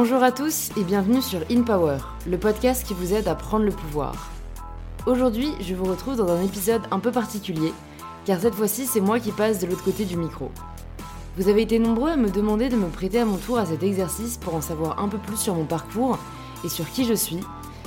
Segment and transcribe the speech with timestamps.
[0.00, 3.64] Bonjour à tous et bienvenue sur In Power, le podcast qui vous aide à prendre
[3.64, 4.30] le pouvoir.
[5.06, 7.72] Aujourd'hui, je vous retrouve dans un épisode un peu particulier,
[8.24, 10.52] car cette fois-ci, c'est moi qui passe de l'autre côté du micro.
[11.36, 13.82] Vous avez été nombreux à me demander de me prêter à mon tour à cet
[13.82, 16.16] exercice pour en savoir un peu plus sur mon parcours
[16.64, 17.40] et sur qui je suis,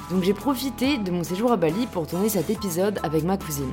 [0.09, 3.71] donc j'ai profité de mon séjour à Bali pour tourner cet épisode avec ma cousine.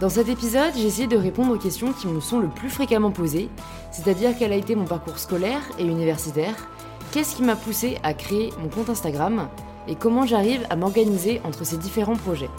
[0.00, 3.12] Dans cet épisode, j'ai essayé de répondre aux questions qui me sont le plus fréquemment
[3.12, 3.50] posées,
[3.92, 6.56] c'est-à-dire quel a été mon parcours scolaire et universitaire,
[7.14, 9.48] qu'est-ce qui m'a poussé à créer mon compte Instagram
[9.86, 12.50] et comment j'arrive à m'organiser entre ces différents projets?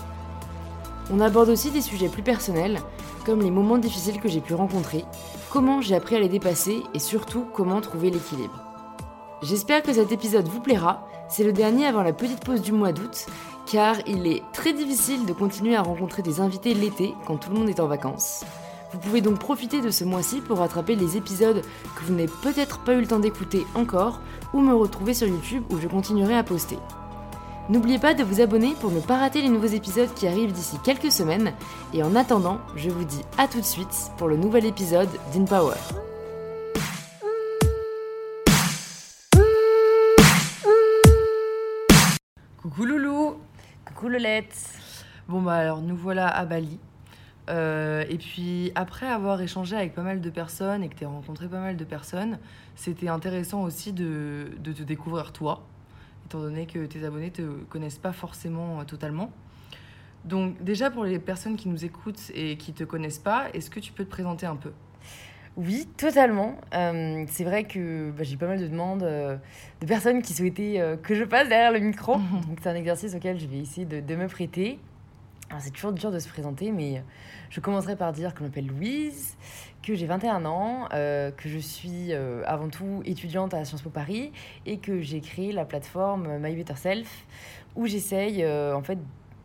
[1.12, 2.80] On aborde aussi des sujets plus personnels,
[3.26, 5.04] comme les moments difficiles que j'ai pu rencontrer,
[5.50, 8.64] comment j'ai appris à les dépasser et surtout comment trouver l'équilibre.
[9.41, 12.94] J'espère que cet épisode vous plaira, c'est le dernier avant la petite pause du mois
[12.94, 13.26] d'août,
[13.70, 17.58] car il est très difficile de continuer à rencontrer des invités l'été quand tout le
[17.58, 18.45] monde est en vacances.
[18.95, 21.62] Vous pouvez donc profiter de ce mois-ci pour rattraper les épisodes
[21.95, 24.22] que vous n'avez peut-être pas eu le temps d'écouter encore
[24.56, 26.80] ou me retrouver sur YouTube où je continuerai à poster.
[27.67, 30.78] N'oubliez pas de vous abonner pour ne pas rater les nouveaux épisodes qui arrivent d'ici
[30.84, 31.52] quelques semaines
[31.94, 35.75] et en attendant, je vous dis à tout de suite pour le nouvel épisode d'InPower.
[42.62, 43.36] Coucou Loulou
[43.86, 44.56] Coucou Lolette
[45.28, 46.80] Bon bah alors nous voilà à Bali.
[47.49, 51.07] Euh, et puis après avoir échangé avec pas mal de personnes et que tu as
[51.07, 52.39] rencontré pas mal de personnes,
[52.75, 55.63] c'était intéressant aussi de, de, te découvrir toi,
[56.25, 59.31] étant donné que tes abonnés te connaissent pas forcément euh, totalement.
[60.23, 63.79] Donc déjà pour les personnes qui nous écoutent et qui te connaissent pas, est-ce que
[63.79, 64.71] tu peux te présenter un peu?
[65.55, 66.57] Oui, totalement.
[66.73, 71.13] Euh, c'est vrai que bah, j'ai pas mal de demandes de personnes qui souhaitaient que
[71.13, 72.13] je passe derrière le micro.
[72.47, 74.79] Donc c'est un exercice auquel je vais essayer de, de me prêter.
[75.49, 77.03] Alors c'est toujours dur de se présenter, mais
[77.49, 79.38] je commencerai par dire que je m'appelle Louise,
[79.83, 83.91] que j'ai 21 ans, euh, que je suis euh, avant tout étudiante à Sciences Po
[83.91, 84.31] Paris
[84.66, 87.25] et que j'ai créé la plateforme My Better Self
[87.75, 88.97] où j'essaye euh, en fait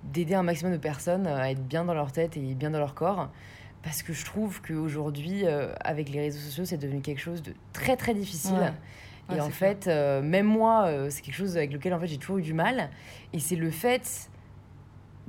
[0.04, 2.94] d'aider un maximum de personnes à être bien dans leur tête et bien dans leur
[2.94, 3.28] corps
[3.82, 5.44] parce que je trouve qu'aujourd'hui
[5.84, 8.74] avec les réseaux sociaux c'est devenu quelque chose de très très difficile.
[9.34, 12.42] et en fait, même moi, c'est quelque chose avec lequel en fait j'ai toujours eu
[12.42, 12.90] du mal.
[13.32, 14.28] Et c'est le fait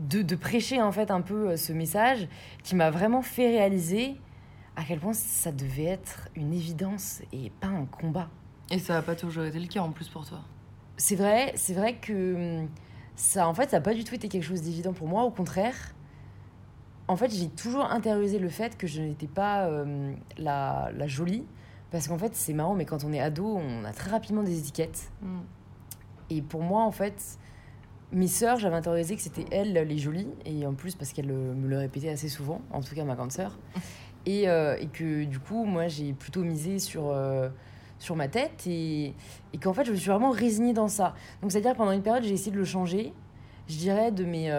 [0.01, 2.27] de, prêcher en fait un peu euh, ce message
[2.63, 4.15] qui m'a vraiment fait réaliser
[4.75, 8.29] à quel point ça devait être une évidence et pas un combat.
[8.69, 10.39] Et ça n'a pas toujours été le cas en plus pour toi.
[10.97, 12.69] C'est vrai, c'est vrai que hum,
[13.15, 15.31] ça en fait ça n'a pas du tout été quelque chose d'évident pour moi, au
[15.31, 15.75] contraire.
[17.07, 21.45] En fait, j'ai toujours intériorisé le fait que je n'étais pas hum, la, la, jolie
[21.91, 24.57] parce qu'en fait, c'est marrant mais quand on est ado, on a très rapidement des
[24.57, 25.11] étiquettes.
[25.21, 25.39] Mm.
[26.29, 27.37] Et pour moi en fait,
[28.11, 31.67] mes sœurs, j'avais intériorisé que c'était elles les jolies, et en plus parce qu'elles me
[31.67, 33.57] le répétaient assez souvent, en tout cas ma grande sœur.
[34.27, 37.49] Et, euh, et que du coup, moi j'ai plutôt misé sur, euh,
[37.97, 39.15] sur ma tête, et,
[39.51, 41.15] et qu'en fait je me suis vraiment résignée dans ça.
[41.41, 43.13] Donc c'est-à-dire pendant une période, j'ai essayé de le changer,
[43.67, 44.51] je dirais de mes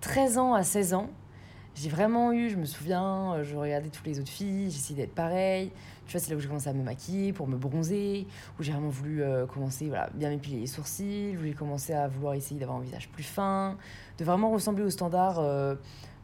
[0.00, 1.10] 13 euh, ans à 16 ans.
[1.74, 5.72] J'ai vraiment eu, je me souviens, je regardais toutes les autres filles, j'essayais d'être pareil.
[6.06, 8.26] Tu vois, c'est là où j'ai commencé à me maquiller pour me bronzer,
[8.58, 12.08] où j'ai vraiment voulu euh, commencer, voilà, bien m'épiler les sourcils, où j'ai commencé à
[12.08, 13.76] vouloir essayer d'avoir un visage plus fin,
[14.18, 15.74] de vraiment ressembler aux standards euh,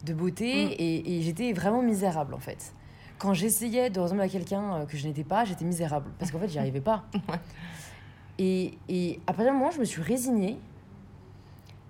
[0.05, 0.67] de beauté.
[0.67, 0.75] Mm.
[0.79, 2.73] Et, j'étais vraiment misérable, en fait.
[3.17, 6.39] Quand j'essayais de ressembler à quelqu'un euh, que je n'étais pas, j'étais misérable, parce qu'en
[6.39, 7.05] fait, j'y arrivais pas.
[8.37, 10.59] et, et à partir d'un moment, je me suis résignée.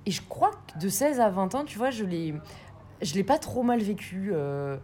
[0.05, 2.33] Et je crois que de 16 à 20 ans, tu vois, je l'ai,
[3.01, 4.31] je l'ai pas trop mal vécu.
[4.33, 4.77] Euh,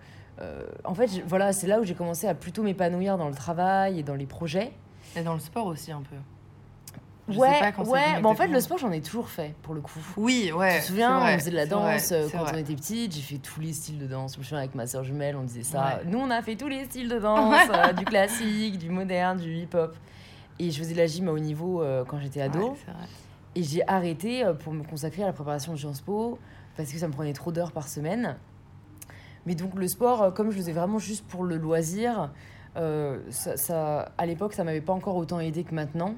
[0.83, 4.03] en fait, voilà, c'est là où j'ai commencé à plutôt m'épanouir dans le travail et
[4.03, 4.71] dans les projets.
[5.15, 6.15] Et dans le sport aussi un peu.
[7.29, 8.23] Je ouais, sais pas ouais.
[8.23, 9.99] en fait, le sport, j'en ai toujours fait, pour le coup.
[10.15, 10.75] Oui, ouais.
[10.75, 13.13] Tu te souviens, on faisait de la danse euh, quand on était petite.
[13.13, 14.35] J'ai fait tous les styles de danse.
[14.35, 15.99] Je me souviens avec ma soeur jumelle, on disait ça.
[16.05, 19.53] Nous, on a fait tous les styles de danse, euh, du classique, du moderne, du
[19.53, 19.95] hip-hop.
[20.59, 22.77] Et je faisais de la gym à haut niveau quand j'étais ado.
[23.55, 26.39] et j'ai arrêté pour me consacrer à la préparation de Sciences Po
[26.77, 28.37] parce que ça me prenait trop d'heures par semaine.
[29.47, 32.31] Mais donc le sport, euh, comme je le faisais vraiment juste pour le loisir,
[32.75, 36.15] euh, ça, à l'époque, ça m'avait pas encore autant aidé que maintenant.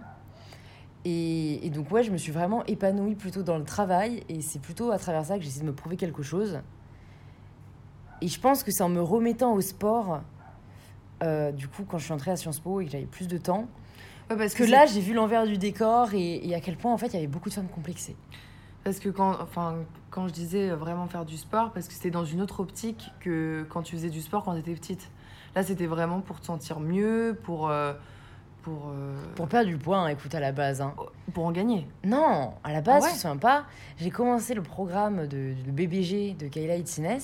[1.06, 4.92] Et, donc ouais, je me suis vraiment épanouie plutôt dans le travail, et c'est plutôt
[4.92, 6.60] à travers ça que j'essaie de me prouver quelque chose.
[8.22, 10.22] Et je pense que c'est en me remettant au sport,
[11.22, 13.38] euh, du coup, quand je suis entrée à Sciences Po et que j'avais plus de
[13.38, 13.68] temps,
[14.28, 17.08] parce que, là, j'ai vu l'envers du décor et, et, à quel point, en fait,
[17.08, 18.16] il y avait beaucoup de femmes complexées.
[18.84, 19.76] Parce que quand, enfin,
[20.10, 23.66] quand je disais vraiment faire du sport, parce que c'était dans une autre optique que
[23.70, 25.10] quand tu faisais du sport quand tu étais petite.
[25.56, 27.70] Là, c'était vraiment pour te sentir mieux, pour.
[27.70, 27.94] Euh,
[28.62, 30.82] pour, euh, pour perdre du poids, hein, écoute, à la base.
[30.82, 30.94] Hein.
[31.34, 33.66] Pour en gagner Non, à la base, ah je me pas.
[33.98, 37.20] J'ai commencé le programme de, BBG de Kayla Itzines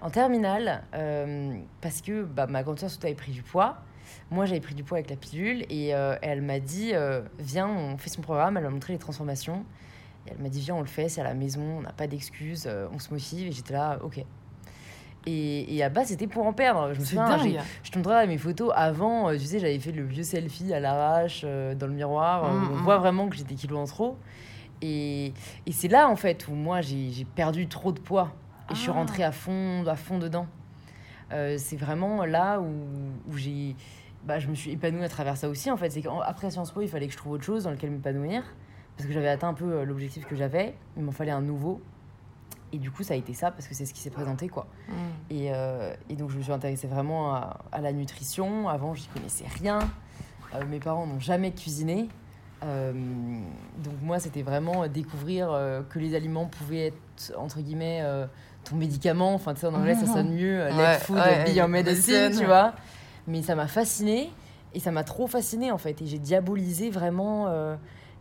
[0.00, 3.78] en terminale euh, parce que bah, ma grande soeur surtout avait pris du poids.
[4.30, 7.68] moi, j'avais pris du poids avec la pilule et euh, elle m'a dit euh, Viens,
[7.68, 8.56] on fait son programme.
[8.56, 9.64] Elle m'a montré les transformations.
[10.26, 12.06] Et elle m'a dit Viens, on le fait, c'est à la maison, on n'a pas
[12.06, 13.48] d'excuses, euh, on se motive.
[13.48, 14.24] Et j'étais là, ok.
[15.26, 16.92] Et, et à bas, c'était pour en perdre.
[16.94, 17.38] Je me C'est souviens,
[17.84, 19.28] je te montrerai mes photos avant.
[19.28, 22.44] euh, tu sais, j'avais fait le vieux selfie à l'arrache euh, dans le miroir.
[22.44, 22.82] euh, Mm, où on mm.
[22.82, 24.16] voit vraiment que j'ai des kilos en trop.
[24.80, 25.32] Et,
[25.66, 28.32] et c'est là, en fait, où moi, j'ai perdu trop de poids.
[28.70, 28.94] Et je suis Ah.
[28.94, 30.46] rentrée à fond, à fond dedans.
[31.32, 32.66] Euh, c'est vraiment là où,
[33.30, 33.76] où j'ai.
[34.24, 35.90] Bah, je me suis épanouie à travers ça aussi, en fait.
[35.90, 38.42] C'est qu'après Sciences Po, il fallait que je trouve autre chose dans lequel m'épanouir.
[39.02, 40.74] Parce que j'avais atteint un peu euh, l'objectif que j'avais.
[40.96, 41.80] Il m'en fallait un nouveau.
[42.72, 44.66] Et du coup, ça a été ça, parce que c'est ce qui s'est présenté, quoi.
[44.88, 44.92] Mm.
[45.30, 48.68] Et, euh, et donc, je me suis intéressée vraiment à, à la nutrition.
[48.68, 49.80] Avant, j'y connaissais rien.
[50.54, 52.08] Euh, mes parents n'ont jamais cuisiné.
[52.62, 52.92] Euh,
[53.82, 55.48] donc, moi, c'était vraiment découvrir
[55.90, 58.02] que les aliments pouvaient être, entre guillemets,
[58.64, 59.34] ton médicament.
[59.34, 60.60] Enfin, tu sais, en anglais, ça sonne mieux.
[60.60, 62.72] euh, Ouais, food, ouais, be your medicine, tu vois.
[63.26, 64.30] Mais ça m'a fascinée.
[64.74, 66.00] Et ça m'a trop fascinée, en fait.
[66.00, 67.48] Et j'ai diabolisé vraiment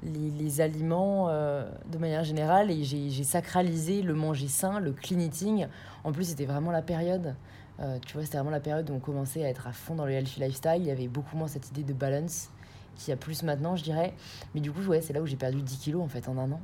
[0.03, 2.71] les, les aliments euh, de manière générale.
[2.71, 5.67] Et j'ai sacralisé le manger sain, le clean eating.
[6.03, 7.35] En plus, c'était vraiment la période.
[7.79, 10.05] euh, tu vois, c'était vraiment la période où on commençait à être à fond dans
[10.05, 10.77] le healthy lifestyle.
[10.77, 12.49] Il y avait beaucoup moins cette idée de balance
[12.97, 14.13] qu'il y a plus maintenant, je dirais.
[14.53, 16.51] Mais du coup, ouais, c'est là où j'ai perdu 10 kilos en fait en un
[16.51, 16.59] an.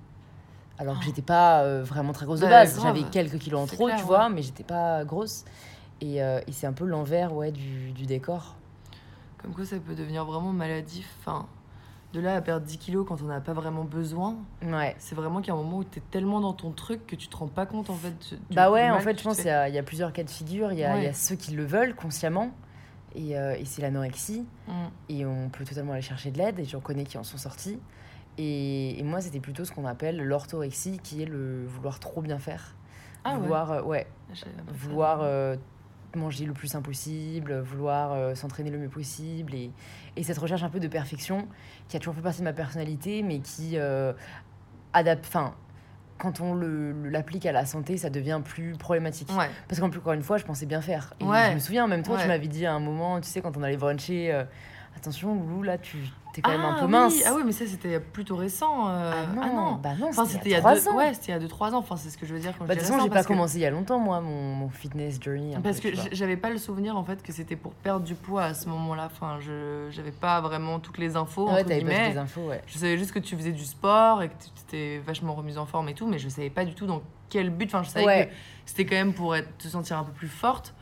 [0.80, 2.80] Alors que j'étais pas euh, vraiment très grosse de Bah, base.
[2.82, 4.08] J'avais quelques kilos en trop, clair, tu ouais.
[4.08, 5.44] vois, mais j'étais pas grosse.
[6.02, 8.56] Et, et c'est un peu l'envers ouais, du, du décor.
[9.42, 11.08] Comme quoi, ça peut devenir vraiment maladif.
[11.20, 11.48] Enfin,
[12.14, 14.96] de là à perdre 10 kilos quand on n'a pas vraiment besoin, Ouais.
[14.98, 17.16] c'est vraiment qu'il y a un moment où tu es tellement dans ton truc que
[17.16, 18.14] tu te rends pas compte en fait.
[18.50, 20.24] du- Bah ouais, en fait, je pense qu'il y, a- il y a plusieurs cas
[20.24, 20.72] de figure.
[20.72, 21.14] Il y, a- il y a Ouais.
[21.14, 22.52] ceux qui le veulent consciemment,
[23.14, 24.46] et, euh, et c'est l'anorexie.
[24.68, 24.72] Mm.
[25.10, 27.78] Et on peut totalement aller chercher de l'aide, et j'en connais qui en sont sortis.
[28.38, 32.40] Et, et moi, c'était plutôt ce qu'on appelle l'orthorexie, qui est le vouloir trop bien
[32.40, 32.76] faire.
[33.24, 33.40] Ah ouais.
[33.42, 34.08] vouloir, euh, ouais,
[34.68, 35.56] vouloir euh,
[36.16, 39.54] manger le plus sain possible, vouloir euh, s'entraîner le mieux possible.
[39.54, 39.72] Et,
[40.16, 41.48] et cette recherche un peu de perfection,
[41.90, 44.14] qui a toujours fait partie de ma personnalité, mais qui euh,
[44.94, 45.26] adapte.
[45.28, 45.54] Enfin,
[46.18, 49.30] quand on l'applique à la santé, ça devient plus problématique.
[49.38, 49.50] Ouais.
[49.68, 51.14] Parce qu'en plus, encore une fois, je pensais bien faire.
[51.20, 51.50] Et Ouais.
[51.50, 52.22] je me souviens, même toi, Ouais.
[52.24, 54.44] tu m'avais dit à un moment, tu sais, quand on allait bruncher, euh,
[54.98, 55.98] attention, Loulou, là, tu
[56.38, 56.92] es quand même un Ah peu oui.
[56.92, 57.24] mince.
[57.26, 58.90] Ah oui, mais ça c'était plutôt récent.
[58.90, 59.12] euh,
[59.42, 60.98] Ah non, bah non, Enfin, c'était il y a trois trois ans.
[60.98, 61.78] Ouais, c'était il y a 2-3 ans.
[61.80, 63.10] Enfin, c'est ce que je veux dire quand Bah, je de dis toute façon, j'ai
[63.10, 65.56] pas que- commencé il y a longtemps, moi, mon, mon fitness journey.
[65.64, 68.44] Parce peu, que j'avais pas le souvenir en fait que c'était pour perdre du poids
[68.44, 69.08] à ce moment-là.
[69.12, 72.42] Enfin, je j'avais pas vraiment toutes les infos Ouais, entre t'avais pas toutes les infos,
[72.42, 72.62] ouais.
[72.68, 75.66] Je savais juste que tu faisais du sport et que tu t'étais vachement remise en
[75.66, 77.66] forme et tout, mais je savais pas du tout dans quel but.
[77.74, 78.28] Enfin, je savais Ouais.
[78.28, 78.34] que
[78.66, 80.74] c'était quand même pour être, te sentir un peu plus forte.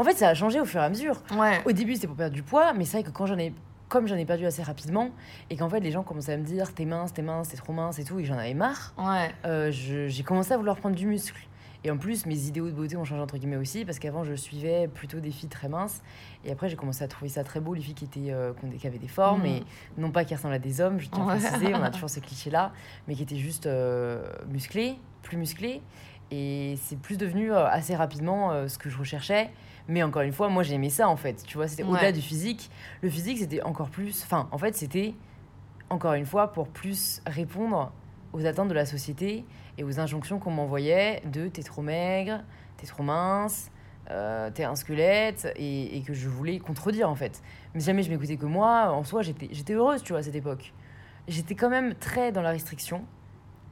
[0.00, 1.20] En fait, ça a changé au fur et à mesure.
[1.36, 1.60] Ouais.
[1.66, 3.52] Au début, c'était pour perdre du poids, mais c'est vrai que quand j'en ai.
[3.90, 5.10] Comme j'en ai perdu assez rapidement,
[5.50, 7.72] et qu'en fait les gens commençaient à me dire t'es mince, t'es mince, t'es trop
[7.72, 9.30] mince et tout, et j'en avais marre, Ouais.
[9.44, 11.36] euh, j'ai commencé à vouloir prendre du muscle.
[11.82, 14.34] Et en plus, mes idéaux de beauté ont changé entre guillemets aussi, parce qu'avant je
[14.34, 16.02] suivais plutôt des filles très minces,
[16.44, 18.86] et après j'ai commencé à trouver ça très beau, les filles qui, étaient, euh, qui
[18.86, 19.46] avaient des formes, Mhm.
[19.46, 19.62] et
[19.98, 22.20] non pas qui ressemblent à des hommes, je tiens à préciser, on a toujours ce
[22.20, 22.70] cliché-là,
[23.08, 25.82] mais qui étaient juste euh, musclées, plus musclées,
[26.30, 29.50] et c'est plus devenu euh, assez rapidement ce que je recherchais.
[29.88, 31.90] Mais encore une fois, moi j'aimais ça en fait, tu vois, c'était Ouais.
[31.90, 32.70] au-delà du physique.
[33.02, 35.14] Le physique c'était encore plus, enfin en fait c'était
[35.88, 37.92] encore une fois pour plus répondre
[38.32, 39.44] aux attentes de la société
[39.78, 42.42] et aux injonctions qu'on m'envoyait de t'es trop maigre,
[42.76, 43.70] t'es trop mince,
[44.10, 47.42] euh, t'es un squelette et, et que je voulais contredire en fait.
[47.74, 50.36] Mais jamais je m'écoutais que moi, en soi j'étais j'étais heureuse tu vois à cette
[50.36, 50.72] époque.
[51.28, 53.04] J'étais quand même très dans la restriction,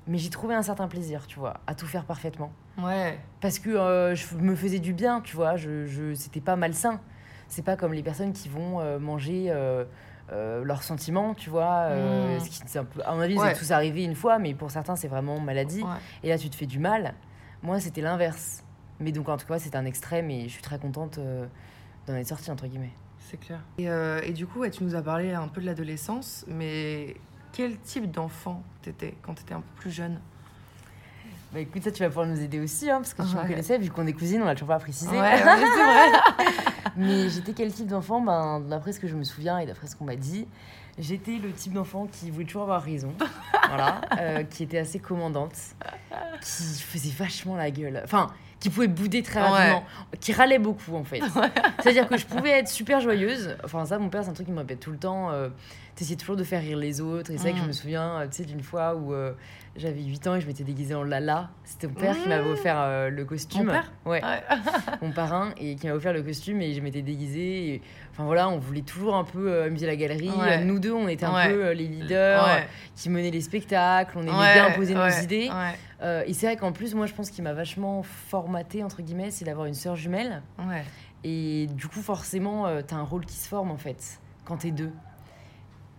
[0.08, 2.50] mais j'y trouvais un certain plaisir tu vois, à tout faire parfaitement
[2.82, 3.18] Ouais.
[3.40, 5.56] parce que euh, je me faisais du bien, tu vois.
[5.56, 7.00] Je, je, c'était pas malsain.
[7.48, 9.84] C'est pas comme les personnes qui vont euh, manger euh,
[10.30, 11.86] leurs sentiments, tu vois.
[11.90, 12.40] euh, Mm.
[12.40, 13.52] ce qui, c'est un peu, à mon avis, Ouais.
[13.54, 15.82] c'est tous arrivé une fois, mais pour certains, c'est vraiment maladie.
[15.82, 15.88] Ouais.
[16.22, 17.14] Et là, tu te fais du mal.
[17.62, 18.64] Moi, c'était l'inverse.
[19.00, 21.18] Mais donc, en tout cas, c'est un extrême et je suis très contente
[22.06, 22.92] d'en être sortie, entre guillemets.
[23.18, 23.60] C'est clair.
[23.78, 23.86] Et,
[24.28, 27.16] et du coup, ouais, tu nous as parlé un peu de l'adolescence, mais
[27.52, 30.18] quel type d'enfant t'étais quand t'étais un peu plus jeune
[31.52, 33.48] Bah écoute, ça, tu vas pouvoir nous aider aussi, hein, parce que tu me Ouais.
[33.48, 35.10] connaissais, vu qu'on est cousines, on l'a toujours pas précisé.
[35.16, 36.44] Ouais, ouais, c'est vrai.
[36.96, 38.20] Mais j'étais quel type d'enfant?
[38.20, 40.46] Ben, D'après ce que je me souviens et d'après ce qu'on m'a dit,
[40.98, 43.12] j'étais le type d'enfant qui voulait toujours avoir raison,
[43.68, 45.54] voilà, euh, qui était assez commandante,
[46.42, 48.26] qui faisait vachement la gueule, enfin,
[48.60, 49.48] qui pouvait bouder très Ouais.
[49.48, 49.84] rapidement,
[50.20, 51.22] qui râlait beaucoup en fait.
[51.80, 54.54] C'est-à-dire que je pouvais être super joyeuse, enfin ça mon père c'est un truc qu'il
[54.54, 55.48] me répète tout le temps, euh,
[56.02, 57.30] essayais toujours de faire rire les autres.
[57.30, 57.68] Et c'est vrai que je Mm.
[57.68, 59.32] me souviens, euh, tu sais, d'une fois où euh,
[59.76, 61.50] j'avais 8 ans et je m'étais déguisée en Lala.
[61.64, 63.64] C'était mon père qui m'avait offert euh, le costume.
[63.66, 64.20] Mon père Ouais,
[65.02, 67.74] mon parrain, et qui m'avait offert le costume et je m'étais déguisée.
[67.74, 70.30] Et, enfin voilà, on voulait toujours un peu euh, amuser la galerie.
[70.30, 70.64] Ouais.
[70.64, 71.48] Nous deux, on était un Ouais.
[71.48, 72.60] peu les leaders
[72.96, 74.16] qui menaient les spectacles.
[74.18, 75.50] On aimait bien imposer nos idées.
[76.26, 79.44] Et c'est vrai qu'en plus, moi, je pense qu'il m'a vachement formaté, entre guillemets, c'est
[79.44, 80.42] d'avoir une sœur jumelle.
[80.58, 80.84] Ouais.
[81.24, 84.70] Et du coup, forcément, euh, t'as un rôle qui se forme, en fait, quand t'es
[84.70, 84.92] deux.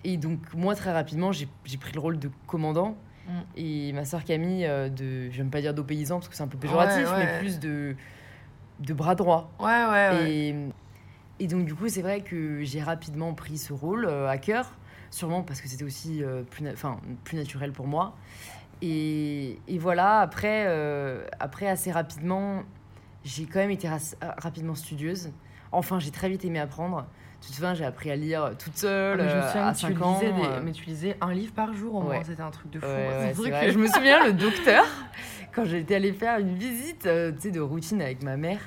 [0.03, 1.47] Et donc, moi, très rapidement, j'ai
[1.79, 2.95] pris le rôle de commandant.
[3.27, 3.31] Mm.
[3.57, 6.57] Et ma sœur Camille, euh, de, j'aime pas dire d'opaysan, parce que c'est un peu
[6.57, 7.25] péjoratif, Ouais, ouais.
[7.33, 7.95] mais plus de,
[8.79, 9.51] de bras droit.
[9.59, 10.31] Ouais, ouais, ouais.
[10.31, 10.55] Et,
[11.39, 14.71] et donc, du coup, c'est vrai que j'ai rapidement pris ce rôle euh, à cœur,
[15.11, 16.73] sûrement parce que c'était aussi euh, plus, na-
[17.23, 18.15] plus naturel pour moi.
[18.81, 22.63] Et, et voilà, après, euh, après, assez rapidement,
[23.25, 23.89] j'ai quand même été
[24.37, 25.31] rapidement studieuse.
[25.71, 27.05] Enfin, j'ai très vite aimé apprendre.
[27.41, 29.67] Tu te souviens, j'ai appris à lire toute Ah, seule mais je me euh, souviens
[29.67, 30.19] à que tu 5 ans.
[30.19, 32.79] des- euh, mais tu lisais un livre par jour au moins, c'était un truc de
[32.79, 32.85] fou.
[32.87, 34.85] Ouais, que- Je me souviens, le docteur,
[35.55, 38.59] quand j'étais allée faire une visite euh, tu de routine avec ma mère,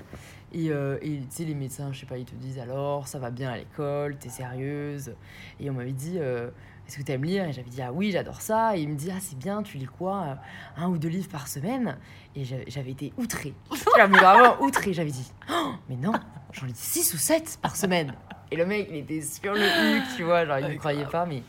[0.55, 3.19] et, euh, et tu sais, les médecins, je sais pas, ils te disent alors, ça
[3.19, 5.14] va bien à l'école, t'es sérieuse?
[5.61, 6.49] Et on m'avait dit, euh,
[6.87, 7.45] est-ce que t'aimes lire?
[7.47, 8.76] Et j'avais dit, ah oui, j'adore ça.
[8.76, 10.37] Et il me dit, ah c'est bien, tu lis quoi?
[10.76, 11.97] Un ou deux livres par semaine
[12.37, 13.55] Et j'avais j'avais été outrée.
[13.97, 14.93] J'avais vraiment outrée.
[14.93, 16.12] J'avais dit, Oh, mais non,
[16.52, 18.12] j'en lis six ou sept par semaine.
[18.52, 21.06] Et le mec, il était sur le huc, tu vois, genre il ne Ouais, croyait
[21.06, 21.42] pas, mais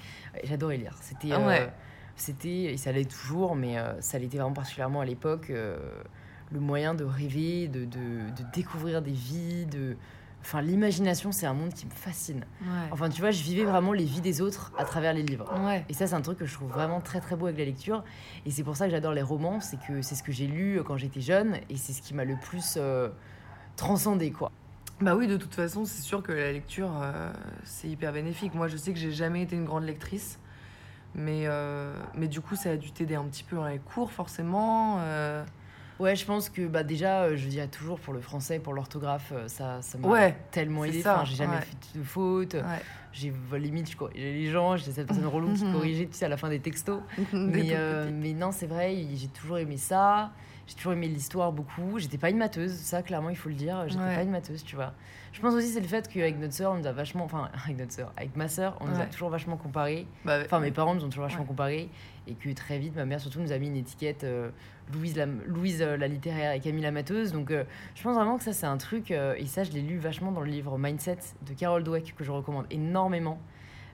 [0.44, 0.96] j'adorais lire.
[1.02, 1.34] C'était.
[1.34, 1.68] Ah euh,
[2.16, 5.78] c'était, et ça l'est toujours, mais euh, ça l'était vraiment particulièrement à l'époque, euh,
[6.52, 9.98] le moyen de rêver, de, de, de découvrir des vies, de...
[10.42, 12.46] Enfin, l'imagination, c'est un monde qui me fascine.
[12.62, 12.90] Ouais.
[12.92, 15.50] Enfin, tu vois, je vivais vraiment les vies des autres à travers les livres.
[15.66, 15.86] Ouais.
[15.90, 18.04] Et ça, c'est un truc que je trouve vraiment très très beau avec la lecture.
[18.46, 20.82] Et c'est pour ça que j'adore les romans, c'est que c'est ce que j'ai lu
[20.86, 22.78] quand j'étais jeune, et c'est ce qui m'a le plus
[23.76, 24.52] transcendé, quoi.
[25.04, 27.32] Bah oui, de toute façon, c'est sûr que la lecture, euh,
[27.66, 28.54] c'est hyper bénéfique.
[28.56, 30.40] Moi, je sais que j'ai jamais été une grande lectrice.
[31.16, 34.12] Mais, euh, mais du coup, ça a dû t'aider un petit peu dans les cours,
[34.12, 34.98] forcément.
[35.00, 35.44] euh.
[36.00, 39.32] Ouais, je pense que bah, déjà, euh, je dirais toujours pour le français, pour l'orthographe,
[39.48, 41.02] ça ça m'a Ouais, tellement aidé.
[41.02, 41.62] Enfin, j'ai jamais ouais.
[41.62, 42.00] fait
[42.46, 42.58] de.
[42.58, 42.64] Ouais.
[43.12, 46.38] J'ai limite, je les gens, j'étais cette personne relou qui corrigeait, tu sais, à la
[46.38, 47.02] fin des textos.
[47.34, 50.32] Des Mais, mais non, c'est vrai, j'ai toujours aimé ça.
[50.68, 52.00] J'ai toujours aimé l'histoire beaucoup.
[52.00, 53.84] J'étais pas une matheuse, ça, clairement, il faut le dire.
[53.88, 54.16] J'étais Ouais.
[54.16, 54.94] pas une matheuse, tu vois.
[55.34, 57.26] Je pense aussi c'est le fait qu'avec notre sœur, on nous a vachement.
[57.26, 60.08] Enfin, avec notre sœur, avec ma sœur, on nous a toujours vachement comparé.
[60.24, 61.48] Bah, Enfin, mes parents nous ont toujours vachement Ouais.
[61.48, 61.90] comparé.
[62.28, 64.50] Et que très vite, ma mère surtout nous a mis une étiquette euh,
[64.94, 67.34] Louise, la, Louise euh, la littéraire et Camille la matheuse.
[67.34, 67.66] Donc, euh,
[67.96, 69.12] je pense vraiment que ça, c'est un truc.
[69.12, 72.32] et ça, je l'ai lu vachement dans le livre Mindset de Carol Dweck, que je
[72.32, 73.38] recommande énormément.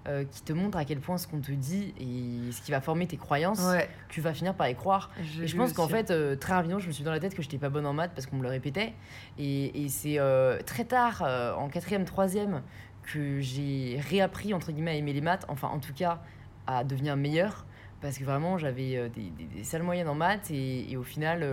[0.08, 2.82] Euh, qui te montre à quel point ce qu'on te dit et ce qui va
[2.82, 3.90] former tes croyances, Ouais.
[4.08, 5.10] tu vas finir par y croire.
[5.22, 7.36] j'ai Et je pense qu'en fait, euh, très rapidement, je me suis dans la tête
[7.36, 8.94] que j'étais pas bonne en maths parce qu'on me le répétait.
[9.38, 11.24] Et, et c'est euh, très tard,
[11.58, 12.62] en quatrième, troisième,
[13.04, 15.46] que j'ai réappris, entre guillemets, à aimer les maths.
[15.48, 16.22] Enfin, en tout cas,
[16.68, 17.66] à devenir meilleure.
[18.02, 19.32] Parce que vraiment, j'avais des,
[19.64, 20.50] des, moyennes en maths.
[20.52, 21.44] Et, et au final,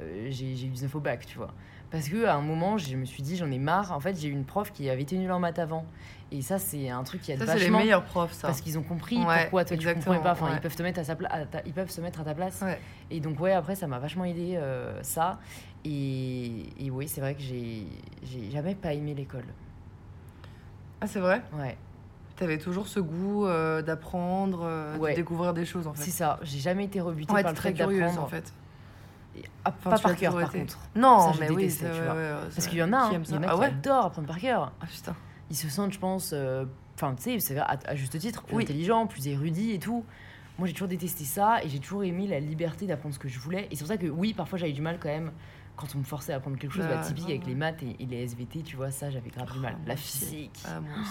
[0.00, 1.52] euh, j'ai j'ai eu 19 au bac, tu vois.
[1.90, 3.92] Parce que à un moment, je me suis dit, j'en ai marre.
[3.92, 5.86] En fait, j'ai eu une prof qui avait été nulle en maths avant.
[6.36, 7.78] Et ça, c'est un truc qui aide Ça, c'est les vachement.
[7.78, 8.48] meilleurs profs, ça.
[8.48, 10.32] Parce qu'ils ont compris Ouais, pourquoi toi tu comprenais pas.
[10.32, 10.52] Enfin, ouais.
[10.56, 12.34] ils peuvent te mettre à sa pla- à ta- ils peuvent se mettre à ta
[12.34, 12.60] place.
[12.60, 12.80] Ouais.
[13.12, 15.38] Et donc ouais, après ça m'a vachement aidé euh, ça.
[15.84, 17.86] Et, et oui, c'est vrai que j'ai
[18.24, 19.44] j'ai jamais pas aimé l'école.
[21.00, 21.42] Ah, c'est vrai?
[21.56, 21.76] Ouais,
[22.36, 26.10] T'avais toujours ce goût euh, d'apprendre, euh, de découvrir des choses, en c'est fait.
[26.10, 26.40] ça.
[26.42, 28.22] J'ai jamais été rebutée par le très fait curieuse, d'apprendre.
[28.22, 28.52] en fait.
[29.64, 30.78] Ah, Enfin, pas par cœur par contre.
[30.96, 32.14] Non, Ça, mais oui, détestais, ça, tu vois.
[32.54, 34.38] Parce qu'il y en a, hein, il y en a Ah qui adorent apprendre par
[34.38, 34.72] cœur.
[34.80, 35.14] Ah putain.
[35.50, 38.62] Ils se sentent, je pense, euh, enfin tu sais, à, à juste titre, plus Oui.
[38.64, 40.04] intelligents, plus érudits et tout.
[40.58, 43.38] Moi j'ai toujours détesté ça et j'ai toujours aimé la liberté d'apprendre ce que je
[43.38, 43.66] voulais.
[43.70, 45.32] Et c'est pour ça que oui, parfois j'avais du mal quand même
[45.76, 47.96] quand on me forçait à apprendre quelque chose, Bah, bah, typique avec les maths et,
[48.00, 49.74] et les SVT, tu vois, ça j'avais grave du mal.
[49.76, 51.10] Oh, La physique, Ah, moi aussi.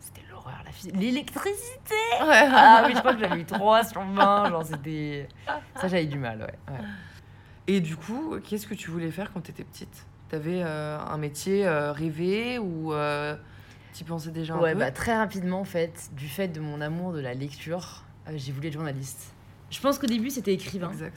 [0.00, 0.96] c'était l'horreur, la physique.
[0.96, 2.48] L'électricité Ouais.
[2.52, 5.28] Ah oui, je crois que j'avais eu 3 sur 20, genre c'était...
[5.80, 6.74] Ça j'avais du mal, ouais.
[6.74, 6.84] ouais.
[7.68, 10.04] Et du coup, qu'est-ce que tu voulais faire quand t'étais petite?
[10.28, 13.36] T'avais euh, un métier euh, rêvé ou euh,
[13.94, 16.82] t'y pensais déjà un Ouais, peu bah très rapidement, en fait, du fait de mon
[16.82, 19.32] amour de la lecture, euh, j'ai voulu être journaliste.
[19.70, 20.90] Je pense qu'au début c'était écrivain.
[20.90, 21.16] Exact.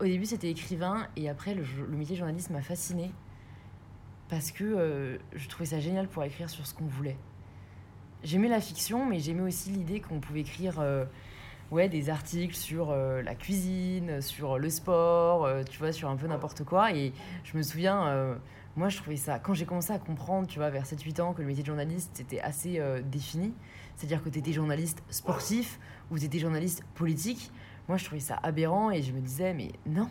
[0.00, 3.10] Au début, c'était écrivain, et après, le, le métier de journaliste m'a fasciné
[4.28, 7.16] parce que euh, je trouvais ça génial pour écrire sur ce qu'on voulait.
[8.22, 11.04] J'aimais la fiction, mais j'aimais aussi l'idée qu'on pouvait écrire euh,
[11.72, 16.16] ouais, des articles sur euh, la cuisine, sur le sport, euh, tu vois, sur un
[16.16, 16.92] peu n'importe quoi.
[16.92, 18.36] Et je me souviens,
[18.78, 21.42] moi, je trouvais ça, quand j'ai commencé à comprendre, tu vois, vers 7-8 ans, que
[21.42, 23.52] le métier de journaliste, c'était assez euh, défini,
[23.96, 25.78] c'est-à-dire que tu étais journaliste sportif
[26.10, 27.50] ou tu étais journaliste politique,
[27.88, 30.08] moi, je trouvais ça aberrant et je me disais, mais non,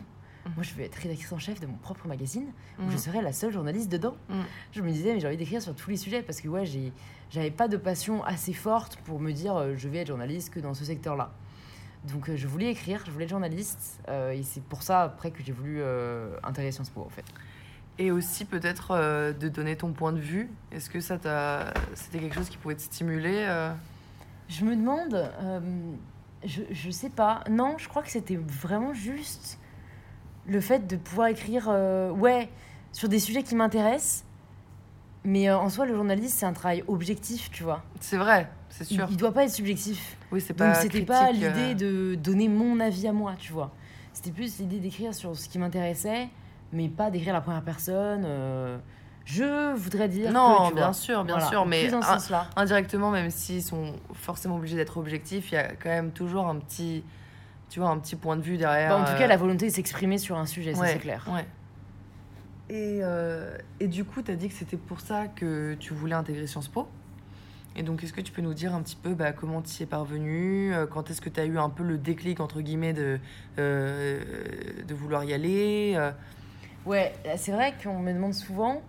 [0.54, 2.46] Moi, je veux être rédactrice en chef de mon propre magazine,
[2.78, 2.90] où Mm.
[2.92, 4.16] je serais la seule journaliste dedans.
[4.30, 4.34] Mm.
[4.72, 6.90] Je me disais, mais j'ai envie d'écrire sur tous les sujets, parce que ouais, j'ai,
[7.30, 10.60] j'avais pas de passion assez forte pour me dire, euh, je vais être journaliste que
[10.60, 11.32] dans ce secteur-là.
[12.04, 15.30] Donc, euh, je voulais écrire, je voulais être journaliste, euh, et c'est pour ça, après,
[15.32, 15.82] que j'ai voulu
[16.42, 17.24] intégrer Sciences Po, en fait.
[17.98, 20.48] Et aussi peut-être euh, de donner ton point de vue.
[20.70, 21.74] Est-ce que ça t'a...
[21.94, 23.72] c'était quelque chose qui pouvait te stimuler euh?
[24.48, 25.60] Je me demande, euh,
[26.44, 27.42] je, je sais pas.
[27.50, 29.58] Non, je crois que c'était vraiment juste
[30.46, 31.68] le fait de pouvoir écrire,
[32.16, 32.48] ouais,
[32.92, 34.24] sur des sujets qui m'intéressent.
[35.24, 37.82] Mais en soi, le journaliste, c'est un travail objectif, tu vois.
[38.00, 39.08] C'est vrai, c'est Il, sûr.
[39.10, 40.16] il doit pas être subjectif.
[40.32, 43.72] Oui, c'est Donc pas c'était pas l'idée de donner mon avis à moi, tu vois.
[44.14, 46.28] C'était plus l'idée d'écrire sur ce qui m'intéressait,
[46.72, 48.22] mais pas d'écrire la première personne.
[48.24, 48.78] euh,
[49.24, 50.92] je voudrais dire Non, que, bien vois.
[50.94, 52.18] sûr, bien Voilà, sûr, mais un-
[52.56, 56.56] indirectement, même s'ils sont forcément obligés d'être objectifs, il y a quand même toujours un
[56.56, 57.04] petit,
[57.68, 58.88] tu vois, un petit point de vue derrière.
[58.90, 61.26] Bah, en tout euh, cas, la volonté de s'exprimer sur un sujet, ça c'est clair.
[61.30, 61.44] Ouais.
[62.70, 66.14] Et, euh, et du coup, tu as dit que c'était pour ça que tu voulais
[66.14, 66.86] intégrer Sciences Po.
[67.76, 69.82] Et donc, est-ce que tu peux nous dire un petit peu bah, comment tu y
[69.82, 72.92] es parvenu euh, Quand est-ce que tu as eu un peu le déclic, entre guillemets,
[72.92, 73.20] de,
[73.58, 74.20] euh,
[74.86, 76.10] de vouloir y aller euh,
[76.88, 78.80] Ouais, c'est vrai qu'on me demande souvent,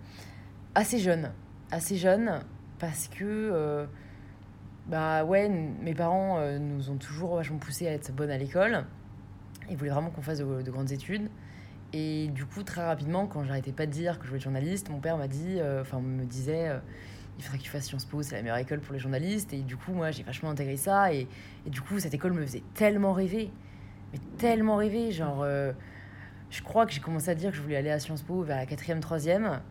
[0.74, 1.34] assez jeune,
[1.70, 2.40] assez jeune,
[2.80, 3.86] parce que, euh,
[4.88, 8.86] bah ouais, mes parents euh, nous ont toujours vachement poussé à être bonnes à l'école.
[9.70, 11.30] Ils voulaient vraiment qu'on fasse de, de grandes études.
[11.92, 14.90] Et du coup, très rapidement, quand j'arrêtais pas de dire que je voulais être journaliste,
[14.90, 16.80] mon père m'a dit, euh, enfin, me disait, euh,
[17.38, 19.52] il faudrait que tu fasses Sciences Po, c'est la meilleure école pour les journalistes.
[19.52, 21.14] Et du coup, moi, j'ai vachement intégré ça.
[21.14, 21.28] Et,
[21.68, 23.52] et du coup, cette école me faisait tellement rêver.
[24.14, 25.12] Mais tellement rêver.
[25.12, 25.74] Genre, euh,
[26.50, 28.58] je crois que j'ai commencé à dire que je voulais aller à Sciences Po vers
[28.58, 29.62] la quatrième, troisième.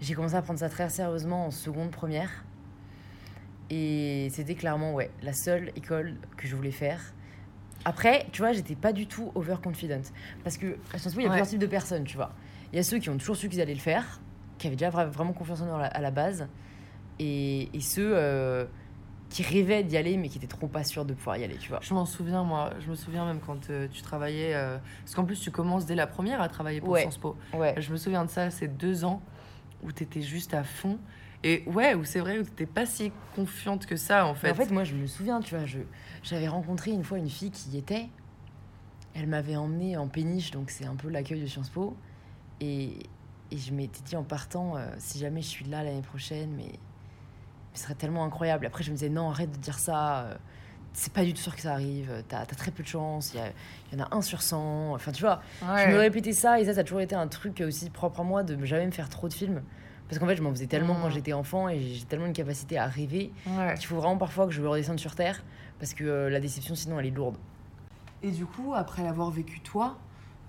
[0.00, 2.30] J'ai commencé à prendre ça très sérieusement en seconde, première.
[3.70, 7.00] Et c'était clairement, ouais, la seule école que je voulais faire.
[7.84, 10.02] Après, tu vois, j'étais pas du tout overconfident.
[10.44, 11.36] Parce que à Sciences Po, il y a Ouais.
[11.36, 12.32] plusieurs types de personnes, tu vois.
[12.72, 14.20] Il y a ceux qui ont toujours su qu'ils allaient le faire,
[14.58, 16.46] qui avaient déjà vra- vraiment confiance en eux à la- à la base.
[17.18, 18.64] Et, et ceux euh,
[19.32, 21.68] qui rêvaient d'y aller, mais qui étaient trop pas sûrs de pouvoir y aller, tu
[21.70, 21.80] vois.
[21.82, 22.70] Je m'en souviens, moi.
[22.80, 24.54] Je me souviens même quand euh, tu travaillais.
[24.54, 27.00] euh, Parce qu'en plus, tu commences dès la première à travailler pour Ouais.
[27.00, 27.36] Sciences Po.
[27.54, 27.74] Ouais.
[27.78, 29.22] Je me souviens de ça, ces deux ans
[29.82, 30.98] où tu étais juste à fond.
[31.44, 34.50] Et ouais, où c'est vrai, où tu pas si confiante que ça, en Mais fait.
[34.52, 35.80] En fait, moi, je me souviens, tu vois, je,
[36.22, 38.08] j'avais rencontré une fois une fille qui y était.
[39.14, 41.96] Elle m'avait emmenée en péniche, donc c'est un peu l'accueil de Sciences Po.
[42.60, 42.98] Et,
[43.50, 46.72] et je m'étais dit en partant, euh, si jamais je suis là l'année prochaine, mais
[47.74, 48.66] ce serait tellement incroyable.
[48.66, 50.20] Après, je me disais, non, arrête de dire ça.
[50.24, 50.34] euh,
[50.94, 52.22] C'est pas du tout sûr que ça arrive.
[52.28, 53.32] T'as as très peu de chance.
[53.32, 53.50] Il y, a-
[53.90, 54.92] il y en a un sur 100.
[54.94, 55.86] Enfin, tu vois, Ouais.
[55.86, 58.24] je me répétais ça et ça, ça a toujours été un truc aussi propre à
[58.24, 59.62] moi de jamais me faire trop de films.
[60.06, 61.00] Parce qu'en fait, je m'en faisais tellement Mm.
[61.02, 63.72] quand j'étais enfant et j'ai tellement une capacité à rêver Ouais.
[63.78, 65.42] qu'il faut vraiment parfois que je me redescende sur terre
[65.78, 67.38] parce que euh, la déception sinon elle est lourde.
[68.22, 69.96] Et du coup, après l'avoir vécu toi,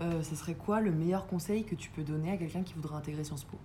[0.02, 2.98] euh, ça serait quoi le meilleur conseil que tu peux donner à quelqu'un qui voudrait
[2.98, 3.58] intégrer Sciences Po?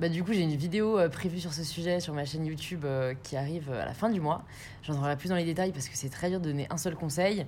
[0.00, 2.84] Bah du coup j'ai une vidéo euh, prévue sur ce sujet sur ma chaîne YouTube
[2.84, 4.44] euh, qui arrive euh, à la fin du mois.
[4.82, 7.46] J'entrerai plus dans les détails parce que c'est très dur de donner un seul conseil.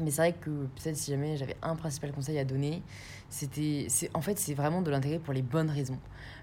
[0.00, 2.82] Mais c'est vrai que peut-être si jamais j'avais un principal conseil à donner,
[3.28, 5.98] c'était, c'est, en fait c'est vraiment de l'intégrer pour les bonnes raisons.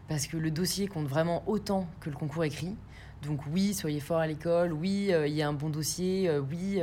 [0.07, 2.75] Parce que le dossier compte vraiment autant que le concours écrit.
[3.23, 6.79] Donc oui, soyez fort à l'école, oui, il y a un bon dossier, oui,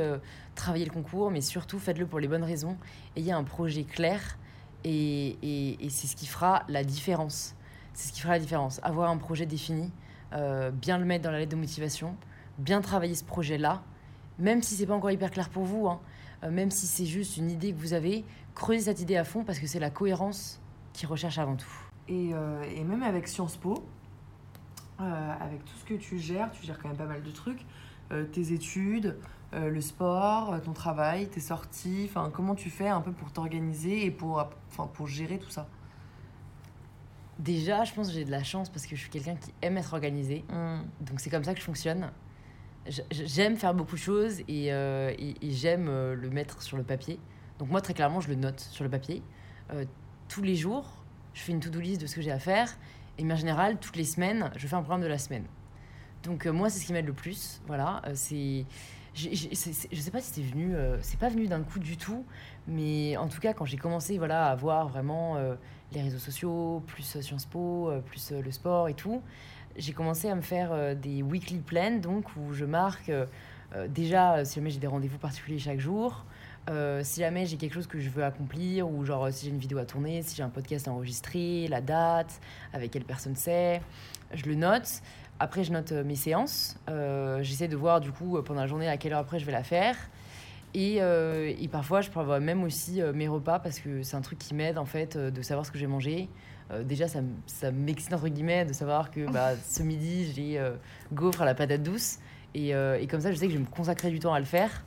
[0.53, 2.75] travaillez le concours, mais surtout faites-le pour les bonnes raisons.
[3.15, 4.37] Ayez un projet clair
[4.83, 5.37] et-
[5.81, 7.55] et c'est ce qui fera la différence.
[7.95, 8.81] C'est ce qui fera la différence.
[8.83, 9.89] Avoir un projet défini,
[10.33, 12.17] euh, bien le mettre dans la lettre de motivation,
[12.57, 13.83] bien travailler ce projet-là,
[14.37, 16.01] même si c'est pas encore hyper clair pour vous, hein,
[16.43, 19.45] euh, même si c'est juste une idée que vous avez, creusez cette idée à fond
[19.45, 20.59] parce que c'est la cohérence
[20.91, 21.71] qui recherche avant tout.
[22.09, 23.83] et, euh, et même avec Sciences Po,
[24.99, 27.65] avec tout ce que tu gères, tu gères quand même pas mal de trucs,
[28.31, 29.17] tes études,
[29.51, 34.47] le sport, ton travail, tes sorties, comment tu fais un peu pour t'organiser et pour,
[34.93, 35.67] pour gérer tout ça?
[37.39, 39.77] Déjà, je pense que j'ai de la chance parce que je suis quelqu'un qui aime
[39.77, 40.45] être organisé.
[41.01, 42.09] Donc c'est comme ça que je fonctionne.
[43.11, 46.83] J'aime faire beaucoup de choses et, euh, et- et j'aime euh, le mettre sur le
[46.83, 47.19] papier.
[47.59, 49.21] Donc moi, très clairement, je le note sur le papier.
[49.73, 49.85] Euh,
[50.29, 52.77] tous les jours, je fais une to-do list de ce que j'ai à faire.
[53.17, 55.45] Et en général, toutes les semaines, je fais un programme de la semaine.
[56.23, 57.61] Donc euh, moi, c'est ce qui m'aide le plus.
[57.67, 58.65] Voilà, c'est...
[59.15, 62.25] Je sais pas si c'est venu, euh, c'est pas venu d'un coup du tout,
[62.67, 65.55] mais en tout cas quand j'ai commencé voilà à voir vraiment euh,
[65.93, 69.21] les réseaux sociaux, plus euh, Sciences Po, euh, plus le sport et tout,
[69.77, 73.11] j'ai commencé à me faire des weekly plans, donc où je marque
[73.89, 76.23] déjà si jamais j'ai des rendez-vous particuliers chaque jour,
[77.01, 79.77] si jamais j'ai quelque chose que je veux accomplir, ou genre si j'ai une vidéo
[79.79, 82.39] à tourner, si j'ai un podcast à enregistrer, la date,
[82.71, 83.81] avec quelle personne c'est,
[84.33, 85.01] je le note.
[85.39, 86.77] Après, je note euh, mes séances.
[86.89, 89.45] Euh, J'essaie de voir du coup euh, pendant la journée à quelle heure après je
[89.45, 89.95] vais la faire.
[90.73, 94.21] Et, euh, et parfois, je prévois même aussi euh, mes repas parce que c'est un
[94.21, 96.29] truc qui m'aide en fait euh, de savoir ce que j'ai mangé.
[96.83, 100.59] Déjà, ça, ça m'excite entre guillemets de savoir que bah, ce midi, j'ai
[101.13, 102.17] gaufre à la patate douce.
[102.55, 104.45] Et, et comme ça, je sais que je vais me consacrer du temps à le
[104.45, 104.83] faire.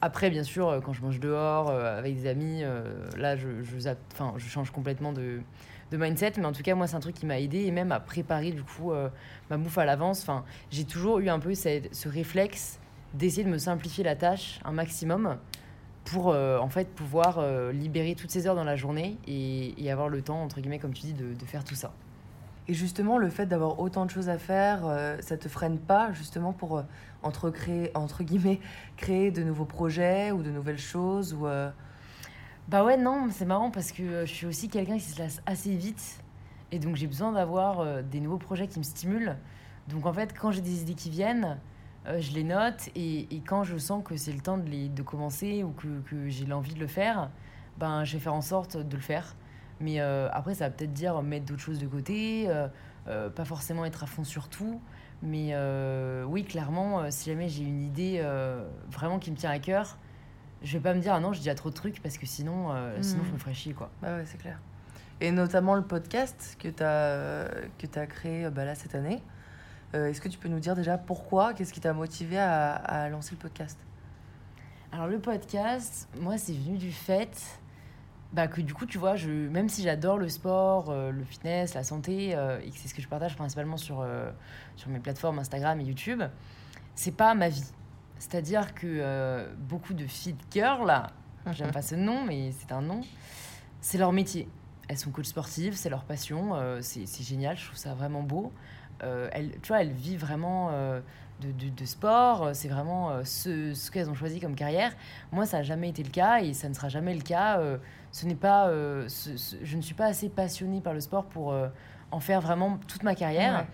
[0.00, 2.62] Après, bien sûr, quand je mange dehors avec des amis,
[3.16, 5.38] là, je, je, zappe- enfin, je change complètement de,
[5.94, 6.32] de mindset.
[6.38, 8.50] Mais en tout cas, moi, c'est un truc qui m'a aidé et même à préparer
[8.50, 9.08] du coup euh,
[9.50, 10.22] ma bouffe à l'avance.
[10.22, 12.78] Enfin, j'ai toujours eu un peu ce réflexe
[13.14, 15.38] d'essayer de me simplifier la tâche un maximum
[16.04, 20.08] pour euh, en fait pouvoir euh, libérer toutes ces heures dans la journée et, avoir
[20.08, 21.92] le temps, entre guillemets, comme tu dis, de, faire tout ça.
[22.66, 24.80] Et justement, le fait d'avoir autant de choses à faire,
[25.20, 26.82] ça te freine pas justement pour,
[27.22, 28.58] entre, créer, entre guillemets,
[28.96, 31.46] créer de nouveaux projets ou de nouvelles choses ou,
[32.68, 35.42] Bah ouais, non, c'est marrant parce que euh, je suis aussi quelqu'un qui se lasse
[35.44, 36.22] assez vite.
[36.72, 39.36] Et donc j'ai besoin d'avoir euh, des nouveaux projets qui me stimulent.
[39.88, 41.58] Donc en fait, quand j'ai des idées qui viennent,
[42.06, 42.88] euh, je les note.
[42.96, 46.30] Et, quand je sens que c'est le temps de, les, de commencer ou que, que
[46.30, 47.30] j'ai l'envie de le faire,
[47.78, 49.36] ben, je vais faire en sorte de le faire.
[49.80, 52.48] Mais après, ça va peut-être dire mettre d'autres choses de côté,
[53.04, 54.80] pas forcément être à fond sur tout.
[55.20, 55.52] Mais
[56.26, 58.24] oui, clairement, si jamais j'ai une idée
[58.88, 59.98] vraiment qui me tient à cœur,
[60.64, 62.72] je vais pas me dire ah non j'ai déjà trop de trucs parce que sinon
[62.72, 63.90] euh, sinon je me ferais chier quoi.
[64.02, 64.58] Bah ouais, c'est clair.
[65.20, 67.48] Et notamment le podcast que tu as,
[67.78, 69.22] que as créé euh, bah, là cette année.
[69.94, 71.54] Euh, Est-ce que tu peux nous dire déjà pourquoi?
[71.54, 73.78] Qu'est-ce qui t'a motivé à, à lancer le podcast?
[74.94, 77.60] Alors le podcast moi c'est venu du fait
[78.32, 81.74] bah, que du coup tu vois je même si j'adore le sport euh, le fitness
[81.74, 84.30] la santé euh, et que c'est ce que je partage principalement sur euh,
[84.76, 86.22] sur mes plateformes Instagram et YouTube
[86.94, 87.64] c'est pas ma vie
[88.18, 90.92] c'est à dire que euh, beaucoup de fit girls
[91.52, 93.00] j'aime pas ce nom mais c'est un nom
[93.80, 94.48] c'est leur métier.
[94.88, 98.52] Elles sont coach sportives c'est leur passion euh, c'est génial je trouve ça vraiment beau.
[99.02, 100.70] Euh, elles, tu vois elles vivent vraiment
[101.40, 104.92] de, de, de sport c'est vraiment ce, ce qu'elles ont choisi comme carrière.
[105.32, 107.60] Moi ça n'a jamais été le cas et ça ne sera jamais le cas
[108.12, 108.70] ce n'est pas
[109.08, 111.54] ce- ce- je ne suis pas assez passionnée par le sport pour
[112.10, 113.60] en faire vraiment toute ma carrière.
[113.60, 113.66] Ouais.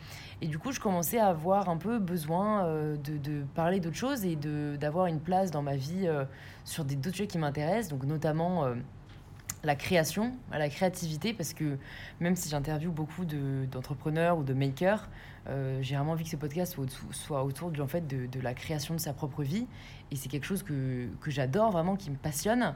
[0.43, 3.97] Et du coup je commençais à avoir un peu besoin euh, de, de parler d'autres
[3.97, 6.25] choses et d'avoir une place dans ma vie euh,
[6.65, 7.89] sur des d'autres sujets qui m'intéressent.
[7.91, 8.75] Donc notamment euh,
[9.63, 11.77] la création, la créativité, parce que
[12.19, 15.09] même si j'interviewe beaucoup de- d'entrepreneurs ou de makers,
[15.49, 18.27] euh, j'ai vraiment envie que ce podcast soit, autour- soit autour du, en fait, de,
[18.27, 19.67] de la création de sa propre vie.
[20.13, 22.75] Et c'est quelque chose que, que j'adore vraiment, qui me passionne.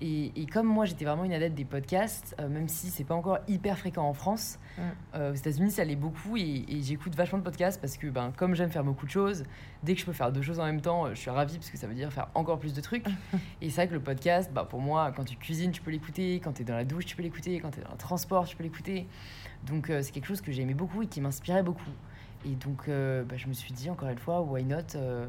[0.00, 3.14] Et, et comme moi, j'étais vraiment une adepte des podcasts, euh, même si c'est pas
[3.14, 4.80] encore hyper fréquent en France, Mm.
[5.16, 6.36] euh, aux États-Unis, ça l'est beaucoup.
[6.38, 9.44] Et, et j'écoute vachement de podcasts parce que, ben, comme j'aime faire beaucoup de choses,
[9.82, 11.76] dès que je peux faire deux choses en même temps, je suis ravie parce que
[11.76, 13.04] ça veut dire faire encore plus de trucs.
[13.60, 16.40] et c'est vrai que le podcast, bah, pour moi, quand tu cuisines, tu peux l'écouter.
[16.42, 17.60] Quand tu es dans la douche, tu peux l'écouter.
[17.60, 19.06] Quand tu es dans le transport, tu peux l'écouter.
[19.66, 21.90] Donc, c'est quelque chose que j'aimais beaucoup et qui m'inspirait beaucoup.
[22.44, 25.26] Et donc, euh, bah, je me suis dit, encore une fois, why not euh,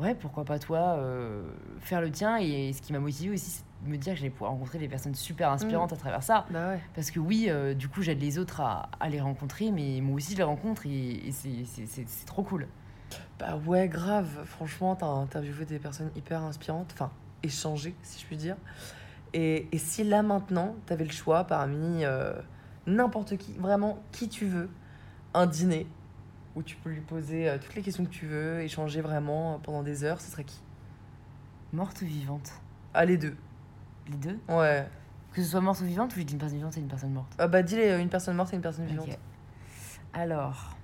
[0.00, 1.44] Ouais, pourquoi pas toi euh,
[1.78, 4.30] faire le tien Et ce qui m'a motivé aussi, c'est de me dire que j'allais
[4.30, 6.46] pouvoir rencontrer des personnes super inspirantes à travers ça.
[6.50, 6.80] Bah ouais.
[6.94, 10.32] Parce que oui, du coup, j'aide les autres à, à les rencontrer, mais moi aussi,
[10.32, 12.66] je les rencontre et, et c'est- trop cool.
[13.38, 14.44] Bah ouais, grave.
[14.46, 17.10] Franchement, t'as interviewé des personnes hyper inspirantes, enfin,
[17.42, 18.56] échangé, si je puis dire.
[19.32, 22.04] Et, et si là, maintenant, t'avais le choix parmi
[22.86, 24.68] n'importe qui, vraiment qui tu veux,
[25.34, 25.86] un dîner
[26.56, 29.58] où tu peux lui poser euh, toutes les questions que tu veux, échanger vraiment euh,
[29.58, 30.60] pendant des heures, ce serait qui?
[31.72, 32.52] Morte ou vivante?
[32.94, 33.36] Ah, les deux.
[34.08, 34.38] Les deux?
[34.48, 34.88] Ouais.
[35.32, 37.12] Que ce soit morte ou vivante ou j'ai dit une personne vivante et une personne
[37.12, 37.32] morte?
[37.38, 39.08] Ah bah, dis-les, euh, une personne morte et une personne vivante.
[39.08, 39.18] Ok.
[40.12, 40.76] Alors,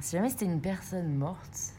[0.00, 1.72] si jamais c'était une personne morte,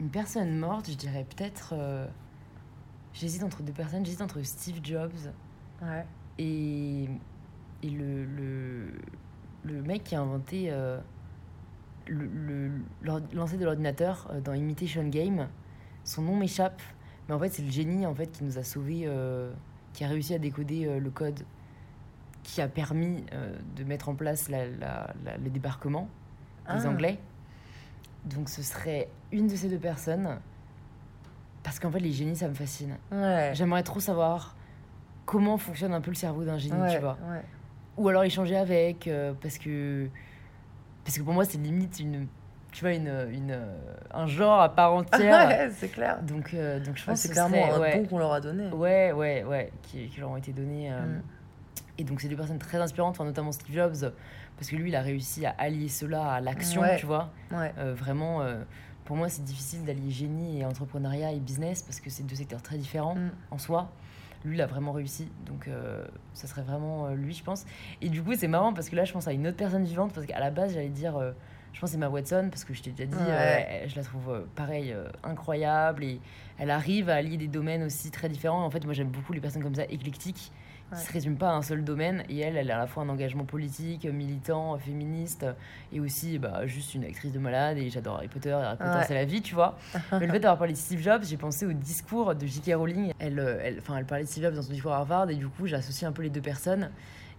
[0.00, 1.74] une personne morte, je dirais peut-être.
[1.74, 2.06] euh,
[3.14, 5.12] J'hésite entre deux personnes, j'hésite entre Steve Jobs
[5.82, 6.06] Ouais.
[6.38, 7.04] et,
[7.82, 8.92] et le, le,
[9.64, 10.98] le mec qui a inventé euh,
[12.06, 12.70] le,
[13.32, 15.48] lancer de l'ordinateur euh, dans Imitation Game.
[16.04, 16.82] Son nom m'échappe,
[17.28, 19.52] mais en fait c'est le génie en fait qui nous a sauvés, euh,
[19.92, 21.40] qui a réussi à décoder euh, le code
[22.42, 23.24] qui a permis
[23.76, 26.08] de mettre en place la, la- la- le débarquement
[26.66, 26.88] des Ah.
[26.88, 27.20] Anglais.
[28.24, 30.40] Donc ce serait une de ces deux personnes,
[31.62, 32.96] parce qu'en fait les génies ça me fascine.
[33.12, 33.52] Ouais.
[33.54, 34.56] J'aimerais trop savoir
[35.24, 37.16] comment fonctionne un peu le cerveau d'un génie, ouais, tu vois.
[37.30, 37.42] ouais.
[37.96, 40.08] Ou alors échanger avec, euh, parce que
[41.04, 42.26] parce que pour moi c'est limite une,
[42.70, 43.76] tu vois, une, une, euh,
[44.14, 45.48] un genre à part entière.
[45.48, 46.22] ouais, c'est clair.
[46.22, 48.32] donc, euh, donc je pense c'est que ce clairement serait- un ouais, don qu'on leur
[48.32, 48.68] a donné.
[48.70, 50.90] ouais, ouais, ouais, qui, qui leur ont été donnés.
[50.92, 51.22] euh, Mm.
[51.98, 54.12] Et donc c'est deux personnes très inspirantes, enfin, notamment Steve Jobs,
[54.56, 56.96] parce que lui il a réussi à allier cela à l'action, Ouais.
[56.96, 57.30] tu vois.
[57.50, 57.70] Ouais.
[57.94, 58.40] Vraiment,
[59.04, 62.62] pour moi c'est difficile d'allier génie et entrepreneuriat et business, parce que c'est deux secteurs
[62.62, 63.30] très différents Mm.
[63.50, 63.90] en soi.
[64.44, 65.28] Lui, il a vraiment réussi.
[65.46, 67.64] Donc, euh, ça serait vraiment euh, lui, je pense.
[68.00, 70.12] Et du coup, c'est marrant parce que là, je pense à une autre personne vivante.
[70.12, 71.32] Parce qu'à la base, j'allais dire euh,
[71.72, 73.84] Je pense c'est ma Watson, parce que je t'ai déjà dit, Ouais.
[73.86, 76.04] je la trouve pareil, incroyable.
[76.04, 76.20] Et
[76.58, 78.64] elle arrive à allier des domaines aussi très différents.
[78.64, 80.52] En fait, moi, j'aime beaucoup les personnes comme ça, éclectiques,
[80.92, 80.98] Ouais.
[80.98, 82.22] qui se résument pas à un seul domaine.
[82.28, 85.46] Et elle, elle a à la fois un engagement politique, militant, féministe,
[85.92, 87.78] et aussi bah, juste une actrice de malade.
[87.78, 89.04] Et j'adore Harry Potter, Harry Potter, Ouais.
[89.06, 89.76] c'est la vie, tu vois.
[90.12, 92.72] Mais le fait d'avoir parlé de Steve Jobs, j'ai pensé au discours de J.K.
[92.74, 93.12] Rowling.
[93.18, 95.48] Elle, euh, elle, elle parlait de Steve Jobs dans son discours à Harvard, et du
[95.48, 96.90] coup, j'ai associé un peu les deux personnes.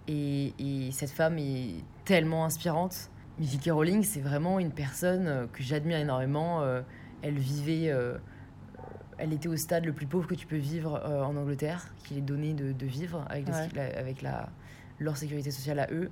[0.07, 3.09] Et, et cette femme est tellement inspirante.
[3.39, 3.71] Mais J.K.
[3.71, 6.61] Rowling, c'est vraiment une personne euh, que j'admire énormément.
[6.61, 6.81] Euh,
[7.21, 7.89] Elle vivait.
[9.17, 12.17] Elle était au stade le plus pauvre que tu peux vivre euh, en Angleterre, qu'il
[12.17, 14.49] est donné de, de vivre avec, la- avec la,
[14.99, 16.09] leur sécurité sociale à eux.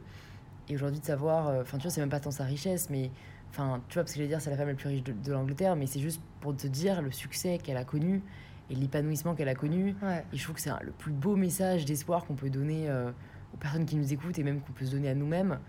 [0.69, 1.47] Et aujourd'hui, de savoir.
[1.47, 3.11] euh, Enfin, tu vois, c'est même pas tant sa richesse, mais.
[3.49, 5.11] Enfin, tu vois, parce que je vais dire, c'est la femme la plus riche de,
[5.11, 8.21] de l'Angleterre, mais c'est juste pour te dire le succès qu'elle a connu
[8.69, 9.93] et l'épanouissement qu'elle a connu.
[10.01, 10.23] Ouais.
[10.31, 13.11] Et je trouve que c'est le plus beau message d'espoir qu'on peut donner euh,
[13.53, 15.59] aux personnes qui nous écoutent et même qu'on peut se donner à nous-mêmes.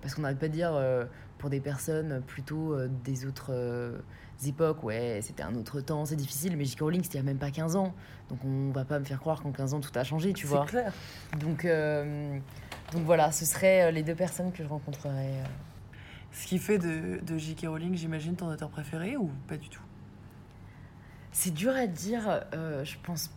[0.00, 0.80] Parce qu'on n'arrête pas de dire
[1.38, 3.50] pour des personnes plutôt des autres
[4.48, 6.80] époques, ouais, c'était un autre temps, c'est difficile, mais J.K.
[6.80, 7.94] Rowling, c'était il y a même pas 15 ans.
[8.28, 10.62] Donc on va pas me faire croire qu'en 15 ans tout a changé, tu vois.
[10.66, 10.92] C'est clair.
[11.40, 12.38] Donc, euh,
[12.92, 15.32] donc voilà, ce seraient euh, les deux personnes que je rencontrerais.
[15.40, 15.44] euh.
[16.32, 17.66] Ce qui fait de, de J.K.
[17.68, 19.82] Rowling, j'imagine, ton auteur préféré ou pas du tout?
[21.30, 23.30] C'est dur à dire, euh, je pense.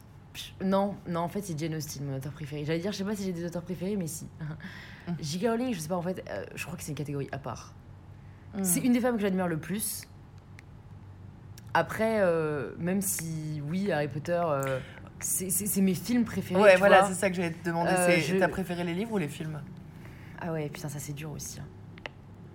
[0.62, 2.65] Non, non, en fait, c'est Jane Austen, mon auteur préféré.
[2.65, 4.28] J'allais dire, je sais pas si j'ai des auteurs préférés, mais si.
[5.20, 5.44] J.K.
[5.48, 7.74] Rowling, je sais pas, en fait, euh, je crois que c'est une catégorie à part.
[8.63, 8.86] C'est Hmm.
[8.86, 10.04] une des femmes que j'admire le plus.
[11.78, 14.80] Après, euh, même si, oui, Harry Potter, euh,
[15.20, 16.62] c'est mes films préférés.
[16.62, 17.92] Ouais, tu voilà, c'est ça que j'allais te demander.
[17.92, 19.60] Euh, je- T'as préféré les livres ou les films?
[20.40, 21.60] Ah ouais, putain, ça c'est dur aussi.
[21.60, 21.66] hein.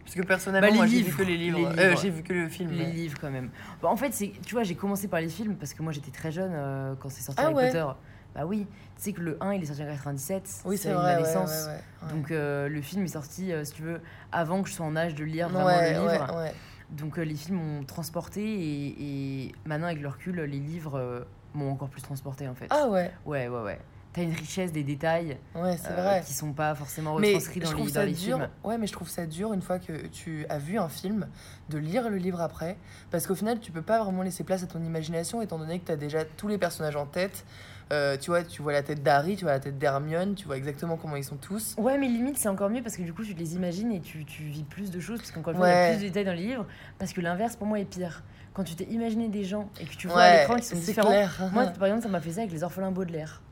[0.04, 1.58] Parce que personnellement, Bah, moi, j'ai vu que les livres.
[1.78, 2.00] Euh, livres.
[2.00, 2.70] j'ai vu que le film.
[2.70, 3.50] Les mais- livres quand même.
[3.82, 6.32] Bah, en fait, tu vois, j'ai commencé par les films parce que moi j'étais très
[6.32, 7.66] jeune quand c'est sorti Ah Harry ouais.
[7.70, 7.86] Potter.
[8.34, 10.48] Bah oui, tu sais que le 1 il est sorti en 97.
[10.64, 11.50] Oui, c'est ma naissance.
[11.50, 12.12] ouais, ouais, ouais.
[12.12, 14.00] Donc le film est sorti, si tu veux,
[14.32, 16.52] avant que je sois en âge de lire vraiment le livre.
[16.92, 21.20] Donc euh, les films m'ont transporté et, et maintenant avec le recul, les livres euh,
[21.54, 22.66] m'ont encore plus transporté en fait.
[22.70, 23.78] Ah ouais, Ouais, ouais, ouais.
[24.12, 26.22] T'as une richesse des détails ouais, c'est euh, vrai.
[26.26, 28.48] qui sont pas forcément Mais retranscrits je dans les, dans les films.
[28.64, 31.28] Ouais, mais je trouve ça dur une fois que tu as vu un film
[31.68, 32.76] de lire le livre après,
[33.12, 35.86] parce qu'au final, tu peux pas vraiment laisser place à ton imagination, étant donné que
[35.86, 37.44] tu as déjà tous les personnages en tête.
[37.92, 40.56] Euh, tu vois, tu vois la tête d'Harry, tu vois la tête d'Hermione, tu vois
[40.56, 41.74] exactement comment ils sont tous.
[41.76, 44.24] Ouais, mais limite, c'est encore mieux parce que du coup, tu les imagines et tu,
[44.24, 45.18] tu vis plus de choses.
[45.18, 46.66] Parce qu'encore une fois, il y a plus de détails dans les livres.
[46.98, 48.22] Parce que l'inverse, pour moi, est pire.
[48.54, 50.76] Quand tu t'es imaginé des gens et que tu vois à Ouais, l'écran qui sont
[50.76, 51.08] différents.
[51.08, 51.40] clair.
[51.52, 53.42] Moi, par exemple, ça m'a fait ça avec les orphelins Baudelaire.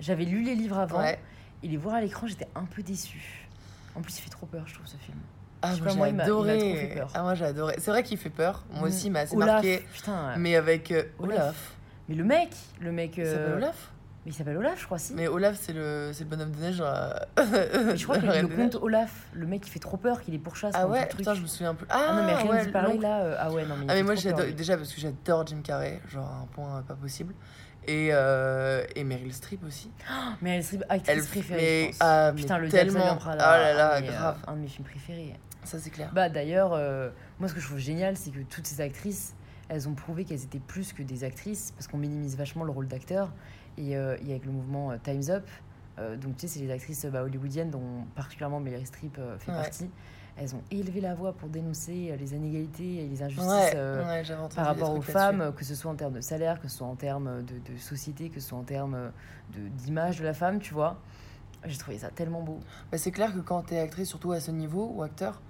[0.00, 1.18] J'avais lu les livres avant Ouais.
[1.62, 3.48] et les voir à l'écran, j'étais un peu déçue.
[3.94, 5.18] En plus, il fait trop peur, je trouve, ce film.
[5.60, 6.58] Ah, moi j'ai adoré.
[6.58, 7.10] trop fait peur.
[7.14, 7.74] Ah, moi j'ai adoré.
[7.78, 8.64] C'est vrai qu'il fait peur.
[8.70, 8.84] Moi Mm.
[8.84, 9.84] aussi, il m'a assez Olaf, marqué.
[9.92, 10.36] putain.
[10.36, 11.38] Mais avec euh, Olaf.
[11.38, 11.74] Olaf.
[12.08, 13.16] Mais le mec, le mec.
[13.16, 13.90] Il euh, s'appelle Olaf
[14.24, 15.14] Mais il s'appelle Olaf, je crois, si.
[15.14, 16.82] Mais Olaf, c'est le, c'est le bonhomme de neige.
[17.36, 20.34] Mais je crois que la le conte Olaf, le mec qui fait trop peur, qu'il
[20.34, 20.74] est pourchasse.
[20.76, 21.86] Ah ouais, le putain, je me souviens plus.
[21.90, 23.20] Ah non, mais rien ouais, pareil là.
[23.20, 23.86] euh, ah ouais, non, mais.
[23.88, 26.94] Ah mais moi j'adore déjà parce que j'adore Jim Carrey, genre à un point pas
[26.94, 27.34] possible.
[27.86, 29.90] Et, euh, et Meryl Streep aussi.
[30.42, 31.96] Mais elle est actrice Elle préférée, mais, je pense.
[32.00, 33.12] ah, mais Putain, le Diable tellement.
[33.14, 33.58] Oh Prada.
[33.58, 34.36] là là, ah, mais, euh, grave.
[34.46, 35.34] un de mes films préférés.
[35.64, 36.10] Ça c'est clair.
[36.12, 39.34] Bah d'ailleurs, euh, moi ce que je trouve génial, c'est que toutes ces actrices,
[39.68, 42.88] elles ont prouvé qu'elles étaient plus que des actrices, parce qu'on minimise vachement le rôle
[42.88, 43.32] d'acteur.
[43.76, 45.46] Et, euh, et avec le mouvement euh, Time's Up,
[45.98, 49.52] euh, donc tu sais, c'est les actrices bah, hollywoodiennes dont particulièrement Meryl Streep euh, fait
[49.52, 49.58] Ouais.
[49.58, 49.90] partie.
[50.36, 54.22] Elles ont élevé la voix pour dénoncer les inégalités et les injustices Ouais, ouais,
[54.54, 56.94] par rapport aux femmes, que ce soit en termes de salaire, que ce soit en
[56.94, 59.10] termes de, de société, que ce soit en termes
[59.50, 61.00] d'image de, la femme, tu vois.
[61.64, 62.60] J'ai trouvé ça tellement beau.
[62.92, 65.40] Bah, c'est clair que quand t'es actrice, surtout à ce niveau ou acteur,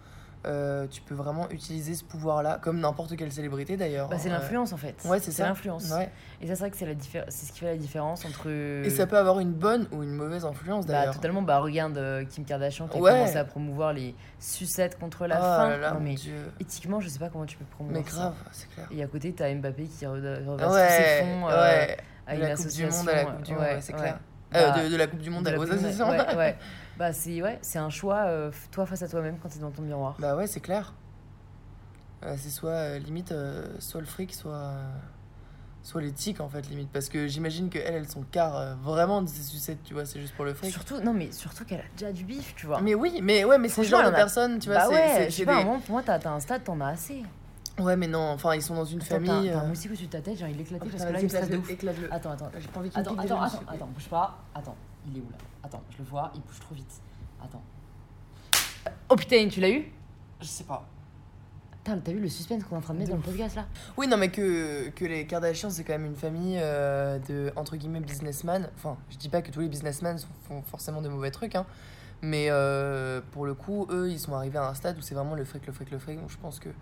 [0.46, 4.09] euh, tu peux vraiment utiliser ce pouvoir-là, comme n'importe quelle célébrité d'ailleurs.
[4.09, 4.94] Bah, c'est Euh, l'influence en fait.
[5.05, 5.46] Ouais, c'est ça.
[5.48, 5.90] l'influence.
[5.90, 6.11] Ouais.
[6.40, 8.48] Et ça, c'est vrai que c'est la diffé- c'est ce qui fait la différence entre.
[8.48, 11.14] Et ça peut avoir une bonne ou une mauvaise influence Bah, d'ailleurs.
[11.14, 13.11] totalement, bah regarde euh, Kim Kardashian qui a Ouais.
[13.11, 15.68] commencé à promouvoir les sucettes contre la oh faim.
[15.70, 16.35] là là, non mais Dieu.
[16.61, 18.16] éthiquement, je sais pas comment tu peux promouvoir Mais ça.
[18.16, 18.87] grave, c'est clair.
[18.90, 21.87] Et à côté, t'as Mbappé qui re- reverse ses fonds euh,
[22.27, 22.98] à De une la Coupe du association.
[22.98, 24.18] Monde à la Coupe du Monde, c'est clair.
[24.51, 25.68] Bah, de, de la Coupe du Monde de à la Coupe
[26.99, 29.83] Bah c'est ouais, c'est un choix euh, toi face à toi-même quand t'es dans ton
[29.83, 30.17] miroir.
[30.19, 30.93] Bah ouais, c'est clair.
[32.25, 34.73] Euh, c'est soit euh, limite, euh, soit le fric, soit,
[35.85, 36.91] soit l'éthique en fait, limite.
[36.91, 40.21] Parce que j'imagine qu'elles, elles sont quart euh, vraiment de ces sucettes, tu vois, c'est
[40.21, 40.73] juste pour le fric.
[40.73, 42.81] Surtout non mais surtout qu'elle a déjà du bif, tu vois.
[42.81, 44.95] Mais oui, mais ouais, mais c'est le genre de a- personnes, tu vois, bah c'est-
[44.95, 47.23] ouais, c'est je sais pas, des- moment, pour moi t'as un stade, t'en as assez.
[47.79, 49.51] Ouais, mais non, enfin, ils sont dans une Attends, famille.
[49.53, 51.21] T'as un euh, moustique au-dessus de ta tête, j'ai envie de l'éclater parce que là
[51.21, 51.71] il me stresse de ouf.
[52.11, 52.51] Attends, attends.
[52.59, 54.37] J'ai pas envie qu'il Attends, attends, attends, attends, bouge pas.
[54.53, 54.75] Attends,
[55.11, 57.01] il est où là Attends, je le vois, il bouge trop vite.
[57.42, 57.62] Attends.
[59.09, 59.92] Oh putain, tu l'as eu
[60.40, 60.87] Je sais pas.
[61.71, 63.57] Putain, T'as vu le suspense qu'on est en train de mettre De dans le podcast
[63.57, 63.66] là
[63.97, 67.77] Oui, non, mais que, que les Kardashians, c'est quand même une famille euh, de, entre
[67.77, 68.68] guillemets, businessmen.
[68.77, 71.66] Enfin, je dis pas que tous les businessmen font forcément de mauvais trucs, hein.
[72.21, 75.35] Mais euh, pour le coup, eux, ils sont arrivés à un stade où c'est vraiment
[75.35, 76.18] le fric, le fric, le fric.
[76.18, 76.75] Donc je pense que, tu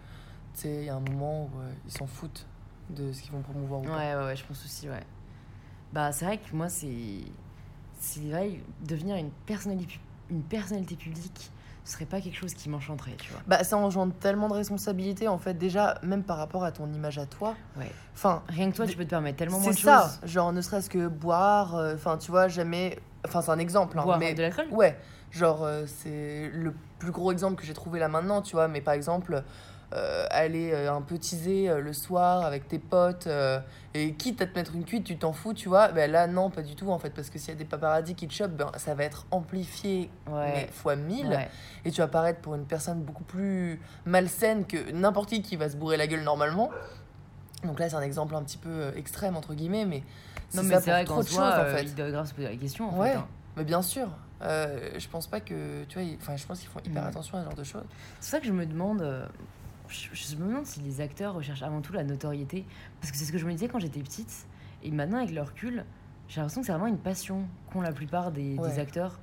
[0.54, 2.46] sais, il y a un moment où euh, ils s'en foutent
[2.88, 3.96] de ce qu'ils vont promouvoir ou pas.
[3.96, 5.02] Ouais, ouais, ouais, je pense aussi, ouais.
[5.92, 7.22] Bah, c'est vrai que moi, c'est.
[8.00, 11.50] C'est vrai, devenir une personnalité, pu- une personnalité publique,
[11.84, 13.40] ce serait pas quelque chose qui m'enchanterait, tu vois.
[13.46, 17.18] Bah, ça engendre tellement de responsabilités, en fait, déjà, même par rapport à ton image
[17.18, 17.54] à toi.
[17.76, 17.90] Ouais.
[18.14, 20.02] Enfin, Rien que toi, tu peux te permettre tellement moins c'est de ça.
[20.22, 20.30] choses.
[20.30, 22.98] Genre, ne serait-ce que boire, euh, enfin, tu vois, jamais.
[23.26, 24.96] Enfin, c'est un exemple, hein, Boire mais de l'alcool Ouais,
[25.32, 28.80] genre euh, c'est le plus gros exemple que j'ai trouvé là maintenant, tu vois, mais
[28.80, 29.42] par exemple,
[29.92, 33.60] aller euh, un peu teaser euh, le soir avec tes potes, euh,
[33.94, 36.50] et quitte à te mettre une cuite, tu t'en fous, tu vois, ben là non,
[36.50, 38.52] pas du tout en fait, parce que s'il y a des paparazzis qui te chopent,
[38.56, 40.68] ben, ça va être amplifié mais Ouais.
[40.72, 41.48] fois 1000, ouais.
[41.84, 45.68] et tu vas paraître pour une personne beaucoup plus malsaine que n'importe qui qui va
[45.70, 46.70] se bourrer la gueule normalement.
[47.64, 50.00] Donc là, c'est un exemple un petit peu euh, extrême, entre guillemets, mais
[50.54, 51.82] Non, c'est mais ça vrai trop de choses, en euh, fait.
[51.84, 53.10] il doit grave se poser la question, en Ouais.
[53.12, 53.16] fait.
[53.16, 53.26] hein.
[53.56, 54.08] Mais bien sûr,
[54.42, 55.84] euh, je pense pas que.
[55.84, 57.06] Tu vois, enfin, je pense qu'ils font hyper Mm.
[57.06, 57.84] attention à ce genre de choses.
[58.20, 59.00] C'est ça que je me demande.
[59.88, 62.64] Je, je me demande si les acteurs recherchent avant tout la notoriété.
[63.00, 64.46] Parce que c'est ce que je me disais quand j'étais petite.
[64.82, 65.84] Et maintenant, avec le recul,
[66.28, 69.18] j'ai l'impression que c'est vraiment une passion qu'ont la plupart des, acteurs.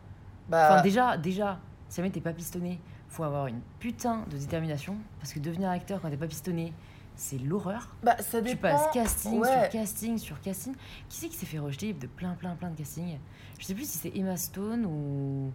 [0.49, 4.97] Bah, Enfin, déjà, déjà, si jamais t'es pas pistonné, faut avoir une putain de détermination.
[5.19, 6.73] Parce que devenir acteur quand t'es pas pistonné,
[7.15, 7.95] c'est l'horreur.
[8.01, 8.69] bah, ça Tu dépend.
[8.69, 9.47] passes casting ouais.
[9.61, 10.73] sur casting sur casting.
[11.09, 13.19] Qui c'est qui s'est fait rejeter de plein, plein, plein de castings
[13.59, 15.51] Je sais plus si c'est Emma Stone ou.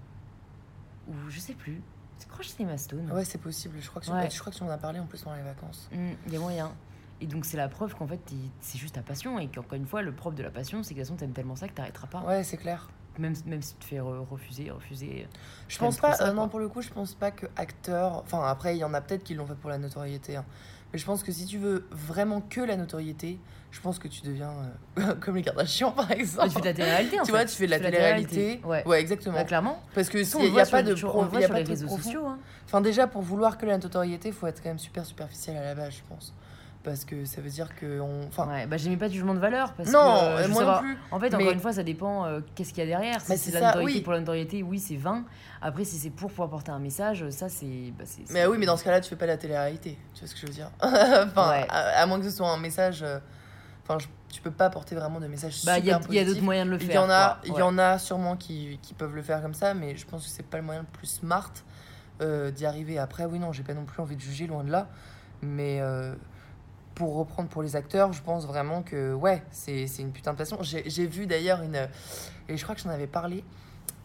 [1.09, 1.83] ou je sais plus.
[2.21, 3.11] Je crois que c'est Emma Stone?
[3.13, 3.77] Ouais, c'est possible.
[3.81, 4.31] Je crois que, Ouais.
[4.31, 5.89] je crois que tu en as parlé en plus pendant les vacances.
[5.93, 6.73] Hmm, Il y a moyen.
[7.21, 8.21] Et donc, c'est la preuve qu'en fait,
[8.61, 9.39] c'est juste ta passion.
[9.39, 11.33] Et qu'encore une fois, le propre de la passion, c'est que de toute façon, t'aimes
[11.33, 12.21] tellement ça que t'arrêteras pas.
[12.23, 12.89] Ouais, c'est clair.
[13.19, 15.29] Même, même si tu te fais re- refuser, refuser.
[15.67, 16.13] Je pense pas.
[16.15, 18.19] ça, euh, non, pour le coup, je pense pas que acteur.
[18.19, 20.37] Enfin, après, il y en a peut-être qui l'ont fait pour la notoriété.
[20.37, 20.45] hein.
[20.93, 23.39] Mais je pense que si tu veux vraiment que la notoriété,
[23.71, 24.53] je pense que tu deviens
[24.99, 26.49] euh, comme les Kardashians, par exemple.
[26.49, 27.33] Tu fais de la télé-réalité, en Tu fait.
[27.33, 28.61] vois, tu fais de la télé-réalité.
[28.65, 28.87] Ouais.
[28.87, 29.35] Ouais, exactement.
[29.37, 29.83] Bah, clairement.
[29.95, 31.89] Parce que s'il n'y a pas de pro, y a sur pas les de réseaux
[31.89, 32.27] sociaux.
[32.27, 32.39] hein.
[32.65, 35.75] Enfin, déjà, pour vouloir que la notoriété, faut être quand même super superficiel à la
[35.75, 36.33] base, je pense.
[36.85, 38.27] Parce que ça veut dire que on.
[38.29, 39.73] Enfin, Ouais, bah, j'aimais pas du jugement de valeur.
[39.75, 40.97] Parce non, que, euh, moi non plus.
[41.11, 43.21] En fait, Mais- encore une fois, ça dépend euh, qu'est-ce qu'il y a derrière.
[43.21, 44.01] Si c'est la notoriété oui.
[44.03, 45.25] pour la notoriété, oui, c'est 20.
[45.61, 47.93] Après, si c'est pour pouvoir porter un message, ça, c'est.
[47.99, 49.99] bah, Mais oui, mais dans ce cas-là, tu fais pas de la télé-réalité.
[50.15, 51.67] Tu vois ce que je veux dire Enfin, Ouais.
[51.69, 53.03] à, à moins que ce soit un message.
[53.03, 53.19] euh,
[53.83, 56.17] Enfin, je- tu peux pas porter vraiment de message Bah, il y a, super il
[56.17, 56.97] y a d'autres moyens de le Il faire.
[57.03, 57.59] y en a, il Ouais.
[57.61, 60.31] y en a sûrement qui, qui peuvent le faire comme ça, mais je pense que
[60.31, 61.51] c'est pas le moyen le plus smart
[62.21, 62.99] euh, d'y arriver.
[62.99, 64.89] Après, oui, non, j'ai pas non plus envie de juger, loin de là.
[65.41, 65.79] Mais
[66.99, 70.59] pour reprendre pour les acteurs, je pense vraiment que, ouais, c'est une putain de passion.
[70.63, 71.89] J'ai vu d'ailleurs une.
[72.49, 73.45] Et je crois que j'en avais parlé.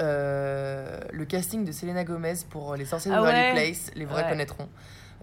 [0.02, 3.66] euh, le casting de Selena Gomez pour Les Sorciers de Ah Waverly ouais.
[3.74, 4.30] Place, les vrais Ouais.
[4.30, 4.68] connaîtront,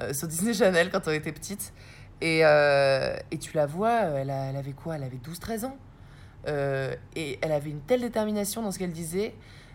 [0.00, 1.72] euh, sur Disney Channel quand on était petite.
[2.20, 4.94] Et, euh, et tu la vois, elle, a- elle avait quoi?
[4.96, 5.76] Elle avait 12-13 ans.
[6.48, 9.34] Euh, et elle avait une telle détermination dans ce qu'elle disait.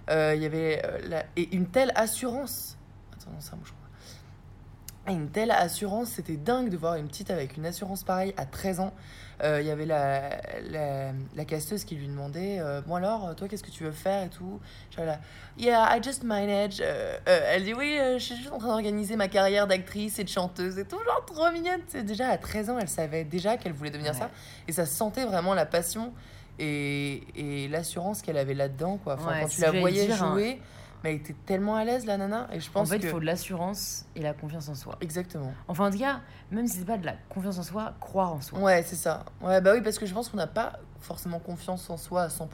[0.10, 2.78] Euh, Il y avait euh, la- et une telle assurance.
[3.14, 3.85] Attends, non, ça, moi, je crois.
[5.08, 8.46] Et une telle assurance, c'était dingue de voir une petite avec une assurance pareille à
[8.46, 8.94] 13 ans.
[9.44, 10.30] Euh, Il y avait la,
[10.70, 14.24] la, la casteuse qui lui demandait euh, Bon, alors, toi, qu'est-ce que tu veux faire
[14.24, 14.60] et tout?
[14.96, 15.20] Genre là,
[15.58, 16.78] Yeah, I just manage.
[16.82, 20.30] Euh, elle dit Oui, je suis juste en train d'organiser ma carrière d'actrice et de
[20.30, 20.98] chanteuse et tout.
[20.98, 21.82] Genre, trop mignonne.
[22.04, 24.20] Déjà à 13 ans, elle savait déjà qu'elle voulait devenir Ouais.
[24.20, 24.30] ça.
[24.68, 26.14] Et ça se sentait vraiment la passion
[26.58, 28.98] et, et l'assurance qu'elle avait là-dedans.
[29.04, 29.16] Quoi.
[29.16, 30.58] Enfin, Ouais, quand tu la voyais hein.
[31.06, 32.48] Mais elle était tellement à l'aise, la nana.
[32.52, 33.04] Et je En pense fait, que.
[33.04, 34.98] il faut de l'assurance et la confiance en soi.
[35.02, 35.54] Exactement.
[35.68, 38.42] Enfin, en tout cas, même si c'est pas de la confiance en soi, croire en
[38.42, 38.60] soi.
[38.60, 39.24] Ouais, c'est ça.
[39.42, 42.28] Ouais, bah oui, parce que je pense qu'on n'a pas forcément confiance en soi à
[42.30, 42.48] 100%.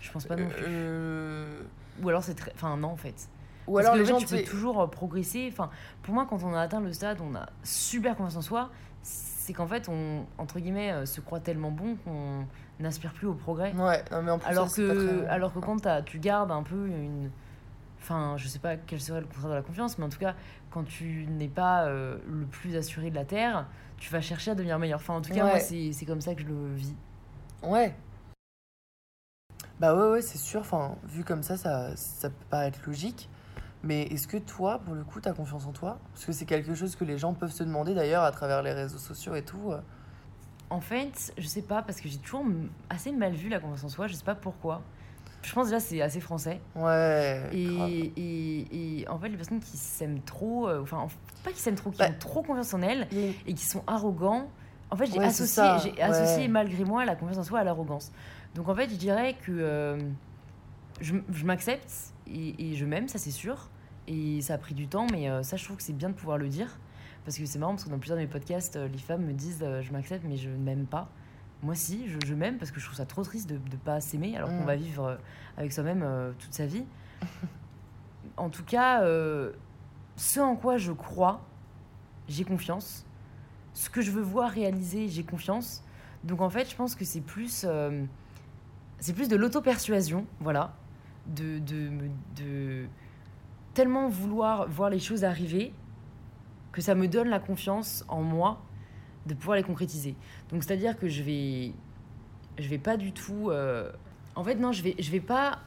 [0.00, 0.64] Je pense pas non plus.
[0.66, 1.60] Euh,
[2.02, 2.52] Ou alors c'est très.
[2.54, 3.28] Enfin, non, en fait.
[3.66, 5.48] Ou Parce alors que, les en fait, gens, tu peux toujours euh, progresser.
[5.52, 5.68] Enfin,
[6.02, 8.70] pour moi, quand on a atteint le stade, on a super confiance en soi.
[9.02, 12.46] C'est qu'en fait, on entre guillemets euh, se croit tellement bon qu'on
[12.80, 13.72] n'aspire plus au progrès.
[13.74, 16.50] Ouais, non, mais en plus, alors ça, pas que, très- alors que quand tu gardes
[16.50, 17.30] un peu une.
[18.00, 20.34] Enfin, je sais pas quel serait le contraire de la confiance, mais en tout cas,
[20.70, 23.66] quand tu n'es pas euh, le plus assuré de la terre,
[23.98, 25.00] tu vas chercher à devenir meilleur.
[25.00, 25.50] Enfin, en tout cas, Ouais.
[25.50, 26.94] moi, c'est comme ça que je le vis.
[27.62, 27.94] Ouais.
[29.80, 30.60] Bah ouais, ouais, c'est sûr.
[30.60, 33.28] Enfin, vu comme ça, ça, ça peut paraître logique.
[33.84, 35.98] Mais est-ce que toi, pour le coup, t'as confiance en toi?
[36.12, 38.72] Parce que c'est quelque chose que les gens peuvent se demander d'ailleurs à travers les
[38.72, 39.70] réseaux sociaux et tout.
[39.72, 39.80] euh.
[40.70, 42.44] En fait, je sais pas, parce que j'ai toujours
[42.90, 44.82] assez mal vu la confiance en soi, je sais pas pourquoi.
[45.42, 46.60] Je pense déjà c'est assez français.
[46.74, 47.42] Ouais.
[47.52, 51.08] Et, et, et en fait, les personnes qui s'aiment trop, euh, enfin, en-
[51.44, 52.08] pas qui s'aiment trop, qui Bah.
[52.10, 53.06] ont trop confiance en elles
[53.46, 54.50] et qui sont arrogants,
[54.90, 56.48] en fait, j'ai Ouais, associé, ça, j'ai associé ouais.
[56.48, 58.10] malgré moi la confiance en soi à l'arrogance.
[58.54, 59.98] Donc en fait, je dirais que euh,
[61.00, 61.92] je, m'accepte
[62.26, 63.68] et, et je m'aime, ça c'est sûr.
[64.08, 66.14] Et ça a pris du temps, mais euh, ça, je trouve que c'est bien de
[66.14, 66.78] pouvoir le dire.
[67.24, 69.60] Parce que c'est marrant, parce que dans plusieurs de mes podcasts, les femmes me disent
[69.62, 71.10] euh, Je m'accepte, mais je ne m'aime pas.
[71.62, 74.00] Moi, si, je, je m'aime parce que je trouve ça trop triste de ne pas
[74.00, 74.66] s'aimer alors qu'on Mm.
[74.66, 75.16] va vivre euh,
[75.56, 76.84] avec soi-même euh, toute sa vie.
[78.36, 79.52] en tout cas, euh,
[80.16, 81.40] ce en quoi je crois,
[82.28, 83.04] j'ai confiance.
[83.74, 85.82] Ce que je veux voir réaliser, j'ai confiance.
[86.24, 88.04] Donc en fait, je pense que c'est plus, euh,
[88.98, 90.74] c'est plus de l'auto-persuasion, voilà,
[91.26, 92.86] de, de, me- de
[93.74, 95.72] tellement vouloir voir les choses arriver
[96.72, 98.60] que ça me donne la confiance en moi
[99.28, 100.16] de pouvoir les concrétiser.
[100.50, 101.72] Donc c'est-à-dire que je vais,
[102.58, 103.92] je vais pas du tout, euh,
[104.34, 105.60] en fait non, je vais, je vais pas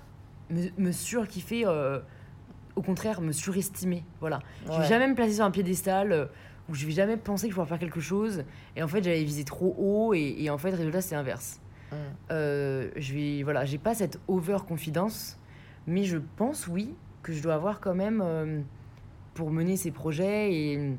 [0.50, 2.00] me, me surkiffer, euh,
[2.76, 4.40] au contraire me surestimer, voilà.
[4.66, 4.86] Je vais Ouais.
[4.88, 6.26] jamais me placer sur un piédestal euh,
[6.70, 8.44] où je vais jamais penser que je vais faire quelque chose.
[8.76, 11.60] Et en fait, j'avais visé trop haut et, et en fait, résultat, c'est l'inverse.
[11.92, 11.96] Mm.
[12.30, 15.38] Je vais, voilà, j'ai pas cette over-confidence,
[15.88, 16.94] mais je pense, oui,
[17.24, 18.64] que je dois avoir quand même
[19.34, 20.54] pour mener ces projets.
[20.54, 20.92] Et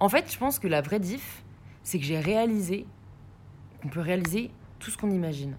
[0.00, 1.44] en fait, je pense que la vraie diff,
[1.88, 2.86] c'est que j'ai réalisé
[3.80, 5.56] qu'on peut réaliser tout ce qu'on imagine.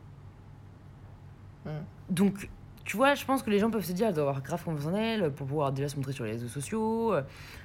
[1.65, 1.69] Mm.
[2.11, 2.51] Donc,
[2.85, 4.85] tu vois, je pense que les gens peuvent se dire, elles doivent avoir grave confiance
[4.85, 7.23] en elles pour pouvoir déjà se montrer sur les réseaux sociaux, euh,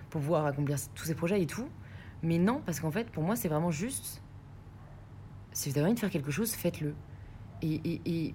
[0.08, 1.68] pour pouvoir accomplir tous ces projets et tout.
[2.22, 4.22] Mais non, parce qu'en fait, pour moi, c'est vraiment juste.
[5.52, 6.94] Si vous avez envie de faire quelque chose, faites-le.
[7.60, 8.34] Et, et- et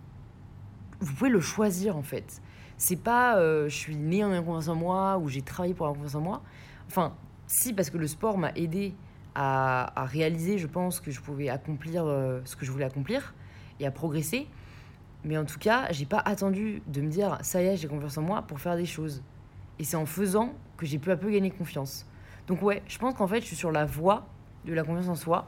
[0.99, 2.39] vous pouvez le choisir, en fait.
[2.77, 5.87] C'est pas euh, je suis née en ayant confiance en moi ou j'ai travaillé pour
[5.87, 6.43] avoir confiance en moi.
[6.87, 7.15] Enfin,
[7.47, 8.93] si, parce que le sport m'a aidé
[9.41, 13.33] à, réaliser, je pense, que je pouvais accomplir euh, ce que je voulais accomplir
[13.79, 14.47] et à progresser.
[15.23, 18.17] Mais en tout cas, j'ai pas attendu de me dire ça y est, j'ai confiance
[18.17, 19.23] en moi pour faire des choses.
[19.79, 22.05] Et c'est en faisant que j'ai peu à peu gagné confiance.
[22.47, 24.27] Donc ouais, je pense qu'en fait, je suis sur la voie
[24.65, 25.47] de la confiance en soi.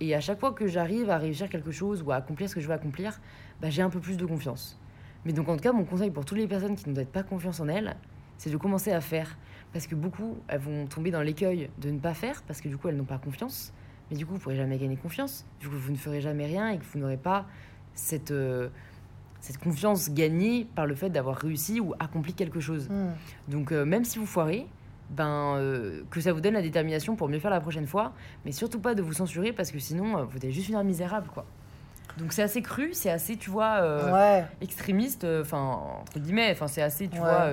[0.00, 2.62] Et à chaque fois que j'arrive à réussir quelque chose ou à accomplir ce que
[2.62, 3.20] je veux accomplir,
[3.60, 4.80] bah, j'ai un peu plus de confiance.
[5.26, 7.22] Mais donc en tout cas, mon conseil pour toutes les personnes qui n'ont peut-être pas
[7.22, 7.96] confiance en elles,
[8.38, 9.36] c'est de commencer à faire.
[9.76, 12.78] Parce que beaucoup, elles vont tomber dans l'écueil de ne pas faire, parce que du
[12.78, 13.74] coup, elles n'ont pas confiance.
[14.10, 15.44] Mais du coup, vous ne pourrez jamais gagner confiance.
[15.60, 17.44] Du coup, vous ne ferez jamais rien et que vous n'aurez pas
[17.92, 18.70] cette, euh,
[19.40, 22.88] cette confiance gagnée par le fait d'avoir réussi ou accompli quelque chose.
[22.88, 23.50] Mm.
[23.52, 24.66] Donc euh, même si vous foirez,
[25.10, 28.14] ben, euh, que ça vous donne la détermination pour mieux faire la prochaine fois,
[28.46, 31.44] mais surtout pas de vous censurer parce que sinon, vous allez juste finir misérable, quoi.
[32.16, 34.46] Donc c'est assez cru, c'est assez, tu vois, Ouais.
[34.62, 37.24] extrémiste, enfin, entre guillemets, enfin, c'est assez, tu Ouais.
[37.24, 37.50] vois,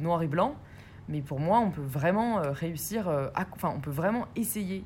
[0.00, 0.54] noir et blanc.
[1.08, 4.84] Mais pour moi, on peut vraiment euh, réussir, euh, à- enfin, on peut vraiment essayer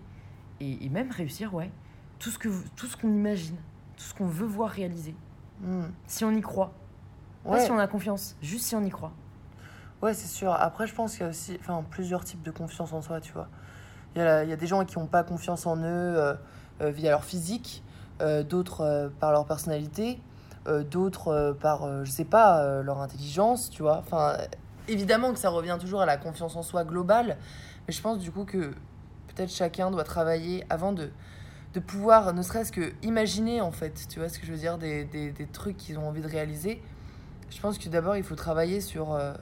[0.60, 1.70] et, et même réussir, ouais,
[2.18, 3.56] tout ce que tout ce qu'on imagine,
[3.96, 5.14] tout ce qu'on veut voir réaliser,
[5.62, 5.84] Mm.
[6.06, 6.72] si on y croit.
[7.44, 7.60] Pas Ouais.
[7.64, 9.12] si on a confiance, juste si on y croit.
[10.02, 10.52] Ouais, c'est sûr.
[10.52, 13.32] Après, je pense qu'il y a aussi enfin, plusieurs types de confiance en soi, tu
[13.32, 13.48] vois.
[14.14, 16.34] Il y a, il y a des gens qui n'ont pas confiance en eux euh,
[16.80, 17.82] euh, via leur physique,
[18.20, 20.20] euh, d'autres euh, par leur personnalité,
[20.66, 23.98] euh, d'autres euh, par, euh, je sais pas, euh, leur intelligence, tu vois.
[23.98, 24.46] Enfin, euh,
[24.88, 27.36] évidemment que ça revient toujours à la confiance en soi globale,
[27.86, 28.72] mais je pense du coup que
[29.34, 31.10] peut-être chacun doit travailler avant de,
[31.74, 34.78] de pouvoir, ne serait-ce que imaginer, en fait, tu vois ce que je veux dire,
[34.78, 36.82] des, des, des trucs qu'ils ont envie de réaliser.
[37.50, 39.12] Je pense que d'abord, il faut travailler sur...
[39.12, 39.32] euh,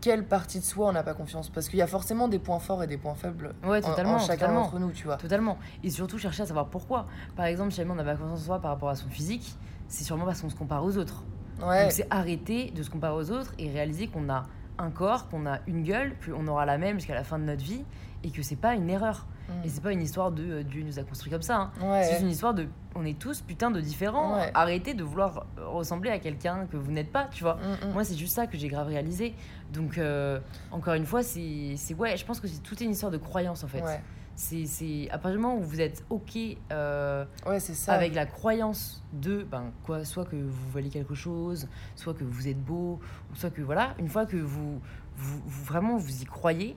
[0.00, 2.60] quelle partie de soi on n'a pas confiance Parce qu'il y a forcément des points
[2.60, 5.16] forts et des points faibles Ouais, en- totalement, en, chacun d'entre nous, tu vois.
[5.16, 5.58] Totalement.
[5.82, 7.06] Et surtout chercher à savoir pourquoi.
[7.34, 9.56] Par exemple, si jamais on n'a pas confiance en soi par rapport à son physique,
[9.88, 11.24] c'est sûrement parce qu'on se compare aux autres.
[11.60, 14.44] Ouais, Donc c'est arrêter de se comparer aux autres et réaliser qu'on a
[14.78, 17.62] un corps, qu'on a une gueule, qu'on aura la même jusqu'à la fin de notre
[17.64, 17.84] vie
[18.24, 19.26] et que c'est pas une erreur.
[19.48, 19.52] Mm.
[19.64, 21.56] Et c'est pas une histoire de euh, Dieu nous a construit comme ça.
[21.56, 21.70] hein.
[21.80, 22.02] ouais.
[22.04, 24.36] C'est juste une histoire de on est tous putain de différents.
[24.36, 24.50] Ouais.
[24.54, 27.54] Arrêtez de vouloir euh, ressembler à quelqu'un que vous n'êtes pas, tu vois.
[27.54, 27.92] Mm, mm.
[27.92, 29.34] Moi, c'est juste ça que j'ai grave réalisé.
[29.72, 30.38] Donc, euh,
[30.70, 31.74] encore une fois, c'est.
[31.76, 33.82] c'est- Ouais, je pense que c'est toute une histoire de croyance, en fait.
[33.82, 34.00] ouais.
[34.40, 36.38] C'est, à partir du moment où vous êtes OK
[36.70, 37.94] euh, Ouais, c'est ça.
[37.94, 41.66] avec la croyance de, ben, quoi, soit que vous valez quelque chose,
[41.96, 43.00] soit que vous êtes beau,
[43.32, 44.80] ou soit que, voilà, une fois que vous,
[45.16, 46.76] vous, vous- vraiment vous y croyez,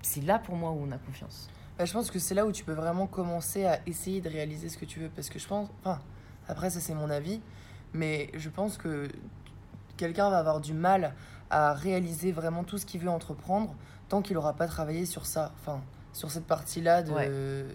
[0.00, 1.50] c'est là pour moi où on a confiance.
[1.76, 4.68] Bah, je pense que c'est là où tu peux vraiment commencer à essayer de réaliser
[4.68, 5.08] ce que tu veux.
[5.08, 5.68] Parce que je pense.
[5.80, 5.98] Enfin,
[6.46, 7.40] après, ça, c'est mon avis.
[7.94, 9.08] Mais je pense que
[9.96, 11.14] quelqu'un va avoir du mal
[11.50, 13.74] à réaliser vraiment tout ce qu'il veut entreprendre
[14.08, 15.52] tant qu'il n'aura pas travaillé sur ça.
[15.60, 15.80] Enfin,
[16.12, 17.28] sur cette partie-là de, Ouais.
[17.28, 17.66] de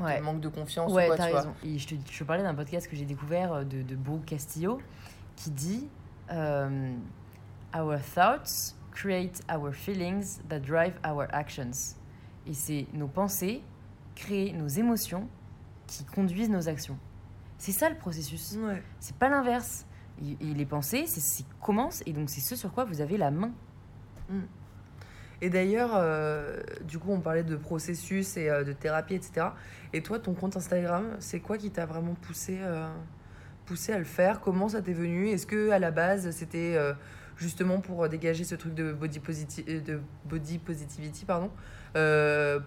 [0.00, 0.20] Ouais.
[0.20, 1.40] manque de confiance Ouais, ou quoi, t'as tu vois.
[1.40, 1.54] raison.
[1.64, 4.18] Et je te, je te parlais d'un podcast que j'ai découvert euh, de, de Beau
[4.24, 4.80] Castillo
[5.36, 5.88] qui dit
[6.30, 6.94] euh,
[7.76, 11.96] Our thoughts create our feelings that drive our actions.
[12.46, 13.62] Et c'est nos pensées
[14.14, 15.28] créent nos émotions
[15.86, 16.98] qui conduisent nos actions.
[17.58, 18.56] C'est ça le processus.
[18.60, 18.82] Ouais.
[19.00, 19.84] C'est pas l'inverse.
[20.24, 23.00] Et, et les pensées, c'est ce qui commence et donc c'est ce sur quoi vous
[23.00, 23.50] avez la main.
[25.40, 29.48] Et d'ailleurs, euh, du coup, on parlait de processus et euh, de thérapie, etc.
[29.92, 32.88] Et toi, ton compte Instagram, c'est quoi qui t'a vraiment poussé, euh,
[33.64, 34.40] poussé à le faire?
[34.40, 35.28] Comment ça t'est venu?
[35.28, 36.76] Est-ce que à la base, c'était
[37.36, 39.20] justement pour dégager ce truc de body,
[39.80, 41.50] de body positivity, pardon,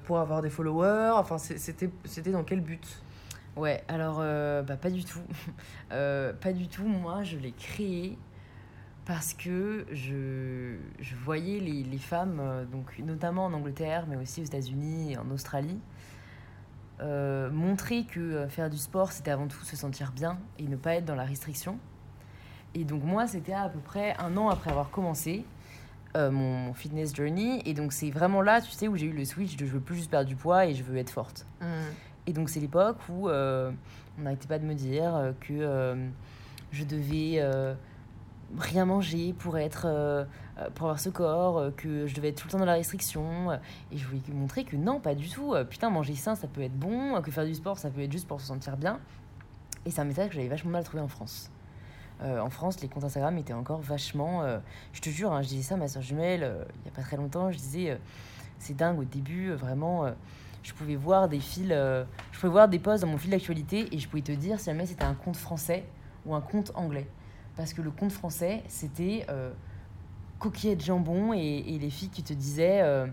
[0.05, 1.11] pour avoir des followers?
[1.15, 2.87] Enfin, c'était dans quel but?
[3.57, 4.19] Ouais, alors
[4.63, 5.21] bah, pas du tout.
[5.89, 6.85] Pas du tout.
[6.85, 8.17] Moi, je l'ai créé
[9.11, 14.39] parce que je, je voyais les, les femmes, euh, donc, notamment en Angleterre, mais aussi
[14.39, 15.81] aux États-Unis et en Australie,
[17.01, 20.77] euh, montrer que euh, faire du sport, c'était avant tout se sentir bien et ne
[20.77, 21.77] pas être dans la restriction.
[22.73, 25.43] Et donc moi, c'était à peu près un an après avoir commencé
[26.15, 27.61] euh, mon, mon fitness journey.
[27.65, 29.81] Et donc c'est vraiment là, tu sais, où j'ai eu le switch de je veux
[29.81, 31.45] plus juste perdre du poids et je veux être forte.
[32.27, 33.71] Et donc, c'est l'époque où euh,
[34.17, 35.97] on n'arrêtait pas de me dire que
[36.71, 37.41] je devais
[38.59, 40.25] rien manger pour, être, euh,
[40.57, 42.73] euh, pour avoir ce corps, euh, que je devais être tout le temps dans la
[42.73, 43.51] restriction.
[43.91, 45.53] et je voulais montrer que non, pas du tout.
[45.69, 48.27] putain, manger sain, ça peut être bon, que faire du sport, ça peut être juste
[48.27, 48.99] pour se sentir bien.
[49.85, 51.51] Et c'est un message que j'avais vachement mal trouvé en France.
[52.23, 54.43] En France, les comptes Instagram étaient encore vachement.
[54.93, 57.01] je te jure, hein, je disais ça à ma soeur jumelle il n'y a pas
[57.01, 57.51] très longtemps.
[57.51, 57.99] Je disais,
[58.59, 60.05] c'est dingue au début, vraiment.
[60.61, 63.97] je pouvais voir des fils, je pouvais voir des posts dans mon fil d'actualité et
[63.97, 65.83] je pouvais te dire si jamais c'était un compte français
[66.27, 67.07] ou un compte anglais.
[67.61, 69.51] Parce que le compte français, c'était euh,
[70.39, 73.05] coquillettes jambon et, et les filles qui te disaient euh,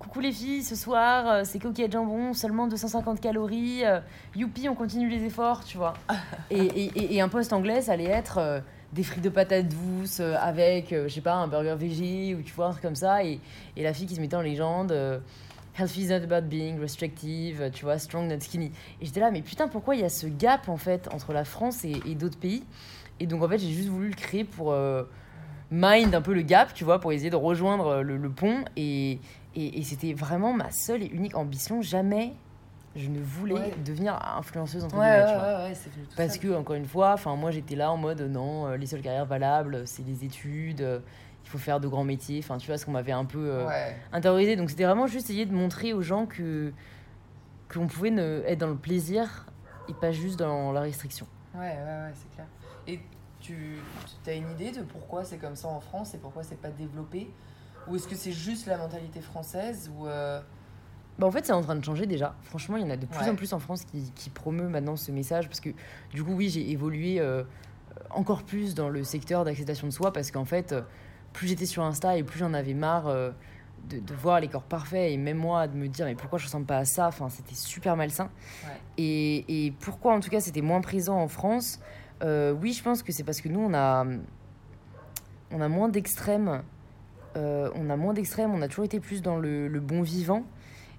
[0.00, 4.00] Coucou les filles, ce soir, euh, c'est coquillettes jambon, seulement 250 calories, euh,
[4.34, 5.94] youpi, on continue les efforts, tu vois.
[6.50, 8.60] et, et, et- et un post anglais, ça allait être
[8.92, 12.66] des frites de patates douces avec, je sais pas, un burger végé ou tu vois,
[12.66, 13.22] un truc comme ça.
[13.22, 13.38] Et,
[13.76, 14.90] et la fille qui se mettait en légende.
[14.90, 15.20] euh,
[15.78, 18.72] Healthy is not about being restrictive, tu vois, strong not skinny.
[19.00, 21.44] Et j'étais là, mais putain, pourquoi il y a ce gap en fait entre la
[21.44, 22.64] France et, et d'autres pays?
[23.20, 25.04] Et donc en fait, j'ai juste voulu le créer pour euh,
[25.70, 28.64] mind un peu le gap, tu vois, pour essayer de rejoindre euh, le, le pont.
[28.76, 29.20] Et,
[29.54, 31.82] et, et c'était vraiment ma seule et unique ambition.
[31.82, 32.32] Jamais
[32.96, 33.74] je ne voulais Ouais.
[33.84, 35.44] devenir influenceuse entre Ouais, guillemets, ouais, tu vois.
[35.44, 36.40] ouais, ouais, c'est venu tout Parce seul.
[36.40, 39.26] que, encore une fois, enfin, moi j'étais là en mode non, euh, les seules carrières
[39.26, 40.98] valables, c'est les études, euh,
[41.44, 42.40] il faut faire de grands métiers.
[42.42, 43.64] Enfin, tu vois, ce qu'on m'avait un peu euh,
[44.12, 44.56] intériorisé.
[44.56, 46.72] Donc c'était vraiment juste essayer de montrer aux gens que
[47.72, 49.46] qu'on pouvait ne, être dans le plaisir
[49.88, 51.26] et pas juste dans la restriction.
[51.54, 52.46] Ouais, ouais, ouais, c'est clair.
[52.86, 53.00] Et
[53.40, 53.78] tu
[54.26, 57.30] as une idée de pourquoi c'est comme ça en France et pourquoi c'est pas développé?
[57.86, 60.40] Ou est-ce que c'est juste la mentalité française ou euh,
[61.18, 62.34] Bah, en fait, c'est en train de changer déjà.
[62.42, 63.30] Franchement, il y en a de plus Ouais.
[63.30, 65.70] en plus en France qui, qui promeut maintenant ce message parce que
[66.12, 67.42] du coup, oui, j'ai évolué euh,
[68.10, 70.82] encore plus dans le secteur d'acceptation de soi parce qu'en fait, euh,
[71.32, 73.30] plus j'étais sur Insta et plus j'en avais marre euh,
[73.88, 76.44] de, de voir les corps parfaits et même moi de me dire mais pourquoi je
[76.44, 77.08] ressemble pas à ça?
[77.08, 78.30] Enfin, c'était super malsain.
[78.64, 78.70] Ouais.
[78.98, 81.80] Et, et pourquoi en tout cas c'était moins présent en France?
[82.22, 84.04] Euh, Oui, je pense que c'est parce que nous on a
[85.52, 86.62] on a moins d'extrêmes.
[87.36, 88.52] Euh, on a moins d'extrêmes.
[88.54, 90.44] On a toujours été plus dans le, le bon vivant.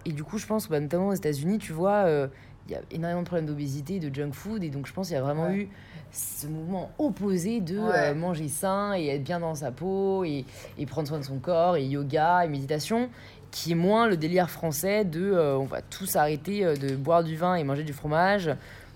[0.05, 2.27] Et du coup, je pense, bah, notamment aux États-Unis, tu vois, euh,
[2.67, 4.63] il y a énormément de problèmes d'obésité, de junk food.
[4.63, 5.55] Et donc, je pense qu'il y a vraiment Ouais.
[5.55, 5.69] eu
[6.11, 8.13] ce mouvement opposé de Ouais.
[8.13, 10.45] manger sain et être bien dans sa peau et,
[10.77, 13.09] et prendre soin de son corps et yoga et méditation,
[13.51, 17.55] qui est moins le délire français de on va tous arrêter de boire du vin
[17.55, 18.49] et manger du fromage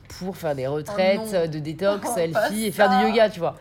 [0.08, 1.34] pour faire des retraites non.
[1.34, 3.56] euh, de détox, Oh, selfie et faire du yoga, tu vois.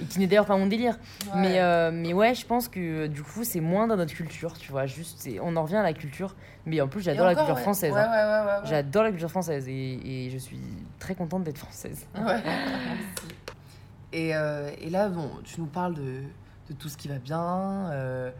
[0.00, 0.98] Et qui n'est d'ailleurs pas mon délire.
[1.26, 1.40] Ouais.
[1.40, 4.72] Mais, euh, mais ouais, je pense que du coup, c'est moins dans notre culture, tu
[4.72, 4.86] vois.
[4.86, 6.34] Juste, on en revient à la culture.
[6.66, 7.60] Mais en plus, j'adore la culture ouais.
[7.62, 7.92] française.
[7.92, 8.60] Ouais, hein.
[8.64, 10.60] J'adore la culture française et, et je suis
[10.98, 12.06] très contente d'être française.
[14.12, 16.22] Et, euh, et là, bon, tu nous parles de,
[16.68, 18.30] de tout ce qui va bien, euh,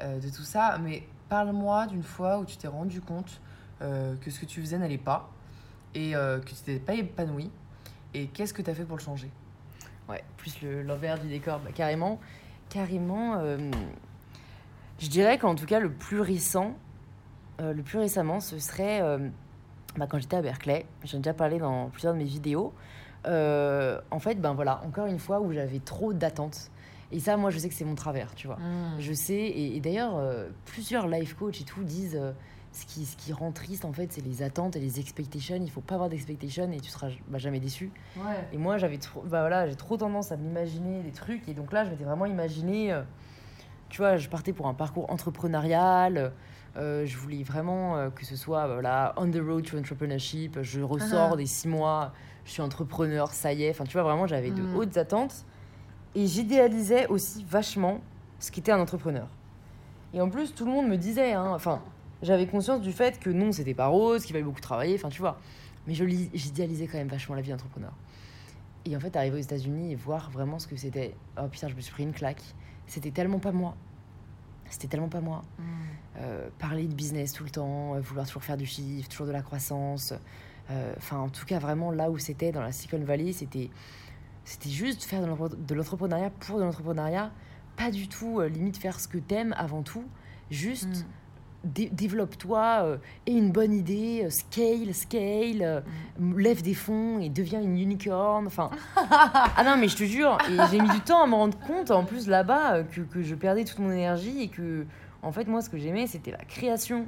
[0.00, 3.40] de tout ça, mais parle-moi d'une fois où tu t'es rendu compte
[3.80, 5.30] que ce que tu faisais n'allait pas
[5.94, 7.50] et euh, que tu t'étais pas épanoui.
[8.14, 9.30] Et qu'est-ce que tu as fait pour le changer?
[10.08, 12.20] Ouais, plus le- l'envers du décor, bah, carrément.
[12.68, 13.70] Carrément, euh,
[14.98, 16.74] je dirais qu'en tout cas, le plus récent,
[17.60, 19.00] euh, le plus récemment, ce serait
[19.96, 20.86] bah, quand j'étais à Berkeley.
[21.04, 22.72] J'en ai déjà parlé dans plusieurs de mes vidéos.
[23.26, 26.70] En fait, ben voilà, encore une fois où j'avais trop d'attentes.
[27.12, 28.58] Et ça, moi, je sais que c'est mon travers, tu vois.
[28.98, 30.20] Je sais, et, et d'ailleurs,
[30.66, 32.20] plusieurs life coach et tout disent
[32.74, 35.56] ce, qui, ce qui rend triste, en fait, c'est les attentes et les expectations.
[35.60, 37.90] Il faut pas avoir d'expectations et tu seras bah, jamais déçu.
[38.16, 38.46] Ouais.
[38.52, 41.48] Et moi, j'avais trop, bah voilà, j'ai trop tendance à m'imaginer des trucs.
[41.48, 43.02] Et donc là, je m'étais vraiment imaginé, euh,
[43.88, 46.32] tu vois, je partais pour un parcours entrepreneurial.
[46.76, 50.58] euh, je voulais vraiment euh, que ce soit, voilà, on the road to entrepreneurship.
[50.62, 51.36] Je ressors Ah.
[51.36, 52.12] des six mois,
[52.44, 53.70] je suis entrepreneur, ça y est.
[53.70, 54.76] Enfin, tu vois, vraiment, j'avais de Mm.
[54.76, 55.44] hautes attentes.
[56.16, 58.00] Et j'idéalisais aussi vachement
[58.40, 59.28] ce qu'était un entrepreneur.
[60.12, 61.80] Et en plus, tout le monde me disait, hein, enfin,
[62.24, 65.20] j'avais conscience du fait que non, c'était pas rose, qu'il fallait beaucoup travailler, enfin, tu
[65.20, 65.38] vois.
[65.86, 67.92] Mais je lis- j'idéalisais quand même vachement la vie d'entrepreneur.
[68.86, 71.14] Et en fait, arriver aux États-Unis et voir vraiment ce que c'était.
[71.38, 72.42] Oh putain, je me suis pris une claque.
[72.86, 73.76] C'était tellement pas moi.
[74.70, 75.42] C'était tellement pas moi.
[76.18, 79.32] Euh, parler de business tout le temps, euh, vouloir toujours faire du chiffre, toujours de
[79.32, 80.12] la croissance.
[80.70, 83.68] Euh, Enfin, en tout cas, vraiment là où c'était, dans la Silicon Valley, c'était,
[84.44, 87.30] c'était juste faire de l'entre- de l'entrepreneuriat pour de l'entrepreneuriat,
[87.76, 90.04] pas du tout euh, limite faire ce que t'aimes avant tout.
[90.50, 91.04] Juste Mm.
[91.64, 92.96] Dé- développe-toi, euh,
[93.26, 95.80] aie une bonne idée, euh, scale, scale, euh,
[96.18, 96.38] Mm.
[96.38, 98.46] lève des fonds et deviens une unicorn.
[98.46, 101.58] Enfin, ah non, mais je te jure, et j'ai mis du temps à me rendre
[101.58, 104.86] compte, en plus là-bas, euh, que, que je perdais toute mon énergie et que,
[105.22, 107.06] en fait, moi, ce que j'aimais, c'était la création.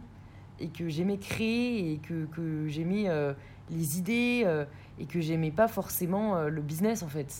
[0.58, 3.34] Et que j'aimais créer et que, que j'aimais euh,
[3.70, 4.64] les idées euh,
[4.98, 7.32] et que j'aimais pas forcément euh, le business, en fait.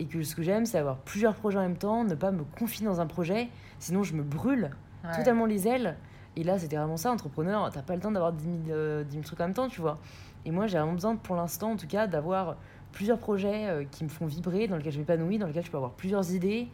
[0.00, 2.42] Et que ce que j'aime, c'est avoir plusieurs projets en même temps, ne pas me
[2.58, 3.48] confier dans un projet,
[3.78, 4.70] sinon je me brûle
[5.04, 5.16] Ouais.
[5.16, 5.96] totalement les ailes.
[6.38, 9.10] Et là, c'était vraiment ça, entrepreneur, t'as pas le temps d'avoir 10 000, euh, 10
[9.10, 9.98] 000 trucs en même temps, tu vois.
[10.44, 12.56] Et moi, j'ai vraiment besoin, pour l'instant, en tout cas, d'avoir
[12.92, 15.76] plusieurs projets euh, qui me font vibrer, dans lesquels je m'épanouis, dans lesquels je peux
[15.76, 16.68] avoir plusieurs idées,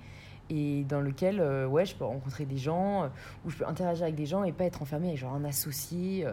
[0.51, 3.09] et dans lesquels, euh, ouais, je peux rencontrer des gens, euh,
[3.47, 6.27] où je peux interagir avec des gens et pas être enfermé genre un associé,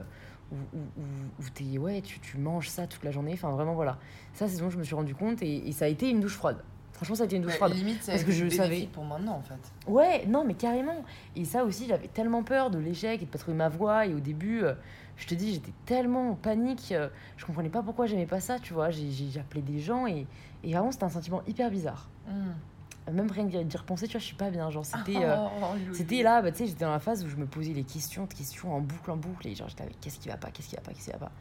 [0.52, 3.32] où, où, ouais, tu, manges ça toute la journée.
[3.34, 3.98] Enfin, vraiment, voilà.
[4.34, 6.36] Ça, c'est ce dont je me suis rendu compte, et ça a été une douche
[6.36, 6.58] froide.
[7.02, 7.74] Franchement, ça a été une douche Ouais, froide.
[7.74, 8.88] limite, Parce que je le savais.
[8.94, 9.90] pour maintenant en fait.
[9.92, 11.04] Ouais, non, mais carrément.
[11.36, 14.06] Et ça aussi, j'avais tellement peur de l'échec et de pas trouver ma voie.
[14.06, 14.76] Et au début, euh,
[15.18, 16.92] je te dis, j'étais tellement en panique.
[16.92, 18.92] euh, je comprenais pas pourquoi j'aimais pas ça, tu vois.
[18.92, 20.28] J'ai- appelé des gens et,
[20.64, 22.08] et vraiment, c'était un sentiment hyper bizarre.
[22.28, 23.12] Mm.
[23.14, 24.70] Même rien que d'y repenser, tu vois, je suis pas bien.
[24.70, 25.24] Genre, c'était.
[25.24, 25.96] euh, Oh, Loulou.
[25.96, 28.26] C'était là, bah, tu sais, j'étais dans la phase où je me posais les questions,
[28.26, 30.70] de questions en boucle, en boucle, et genre j'étais avec qu'est-ce qui va pas, qu'est-ce
[30.70, 31.32] qui va pas, qu'est-ce qui va pas.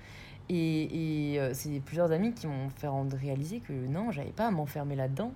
[0.52, 4.48] Et, et euh, c'est plusieurs amis qui m'ont fait rendre réaliser que non, j'avais pas
[4.48, 5.32] à m'enfermer là-dedans.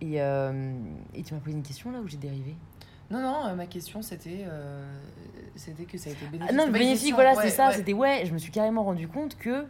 [0.00, 0.72] Et, euh,
[1.14, 2.54] et tu m'as posé une question là où j'ai dérivé?
[3.10, 4.90] Non, non, euh, ma question c'était euh,
[5.54, 6.50] c'était que ça a été bénéfique.
[6.50, 7.68] Ah, non, bénéfique, voilà, ouais, c'est ça.
[7.68, 7.74] ouais.
[7.74, 9.64] C'était ouais, je me suis carrément rendu compte que euh,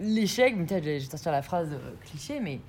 [0.00, 1.70] l'échec, je vais sortir la phrase
[2.04, 2.60] cliché, mais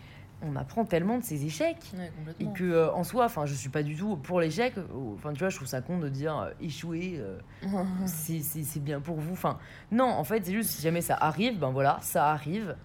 [0.41, 1.91] on apprend tellement de ses échecs.
[1.97, 4.73] Ouais, Et que euh, en soi, enfin, je suis pas du tout pour l'échec.
[5.15, 7.39] Enfin, tu vois, je trouve ça con de dire euh, échouer, euh,
[8.05, 9.33] c'est bien pour vous.
[9.33, 9.57] Enfin,
[9.91, 12.75] non, en fait, c'est juste si jamais ça arrive, ben voilà, ça arrive.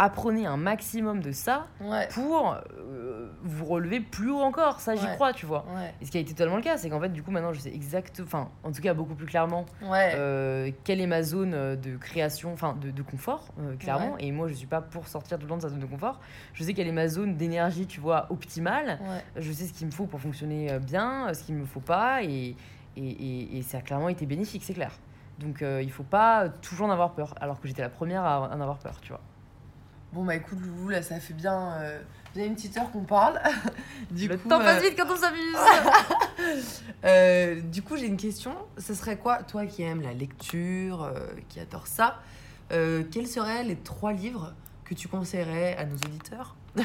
[0.00, 4.78] Apprenez un maximum de ça Ouais, pour euh, vous relever plus haut encore.
[4.80, 5.14] Ça, j'y Ouais.
[5.14, 5.64] crois, tu vois.
[5.74, 7.52] ouais, Et ce qui a été totalement le cas, c'est qu'en fait, du coup, maintenant,
[7.52, 9.66] je sais exact, enfin, en tout cas, beaucoup plus clairement,
[10.14, 14.16] euh, quelle est ma zone euh, de création, enfin, de, de confort, euh, clairement.
[14.18, 16.20] Et moi, je suis pas pour sortir tout le temps de sa zone de confort.
[16.54, 18.98] Je sais quelle est ma zone d'énergie, tu vois, optimale.
[19.36, 22.54] Je sais ce qu'il me faut pour fonctionner bien, ce qu'il me faut pas, et,
[22.96, 24.92] et, et, et ça a clairement été bénéfique, c'est clair.
[25.38, 28.40] Donc, euh, il faut pas toujours en avoir peur, alors que j'étais la première à
[28.52, 29.20] en avoir peur, tu vois.
[30.12, 32.00] Bon, bah écoute, Loulou, là ça fait bien, euh,
[32.34, 33.40] bien une petite heure qu'on parle.
[34.10, 35.56] du Le coup, temps passe euh, vite quand on s'amuse
[37.04, 38.54] Euh, du coup, j'ai une question.
[38.78, 41.12] Ce serait quoi, toi qui aimes la lecture,
[41.48, 42.18] qui adore ça,
[42.70, 44.54] quels seraient les trois livres
[44.84, 46.56] que tu conseillerais à nos auditeurs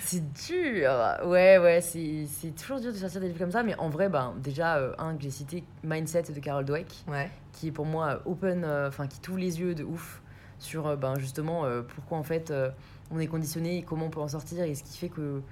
[0.00, 0.90] C'est dur
[1.24, 4.08] Ouais, ouais, c'est c'est toujours dur de sortir des livres comme ça, mais en vrai,
[4.08, 7.30] ben, déjà, euh, un que j'ai cité, Mindset de Carol Dweck, Ouais.
[7.52, 10.20] qui est pour moi open, euh, enfin qui t'ouvre les yeux de ouf
[10.58, 12.70] sur euh, ben, justement euh, pourquoi en fait euh,
[13.10, 15.42] on est conditionné et comment on peut en sortir et ce qui fait que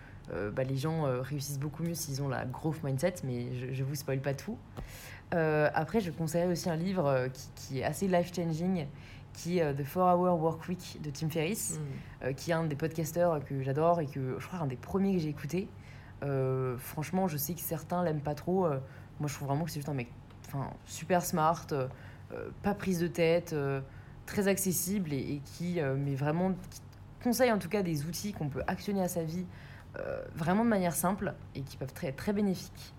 [0.55, 3.95] bah, les gens réussissent beaucoup mieux s'ils ont la growth mindset, mais je, je vous
[3.95, 4.57] spoil pas tout.
[5.31, 8.87] Après, je conseillerais aussi un livre qui, qui est assez life changing,
[9.35, 11.79] qui est The 4 Hour Work Week de Tim Ferriss
[12.23, 15.15] euh, qui est un des podcasteurs que j'adore et que je crois un des premiers
[15.15, 15.69] que j'ai écouté.
[16.23, 18.67] Euh, franchement, je sais que certains l'aiment pas trop.
[18.67, 18.79] euh,
[19.21, 20.09] moi, je trouve vraiment que c'est juste un mec
[20.85, 21.67] super smart,
[22.63, 23.55] pas prise de tête,
[24.33, 26.81] très accessible et, et qui, euh, mais vraiment, qui
[27.23, 29.47] conseille en tout cas des outils qu'on peut actionner à sa vie
[29.99, 32.95] euh, vraiment de manière simple et qui peuvent être très, très bénéfiques.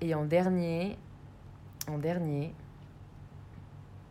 [0.00, 0.96] Et en dernier,
[1.88, 2.54] en dernier,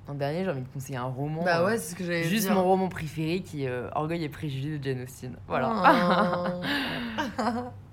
[0.07, 1.43] en dernier, j'ai envie de conseiller un roman.
[1.43, 2.55] Bah ouais, c'est ce que j'allais Juste dire.
[2.55, 5.35] mon roman préféré qui est euh, Orgueil et préjugés de Jane Austen.
[5.47, 6.61] Voilà.
[7.39, 7.61] Oh.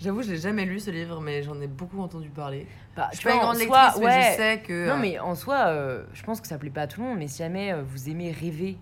[0.00, 2.66] J'avoue, je l'ai jamais lu ce livre, mais j'en ai beaucoup entendu parler.
[2.96, 4.30] Bah, Je suis pas une grande soi, lectrice, mais ouais.
[4.32, 4.88] je sais que.
[4.88, 7.06] Non, euh, mais en soi, euh, je pense que ça plaît pas à tout le
[7.06, 8.78] monde, mais si jamais euh, vous aimez rêver,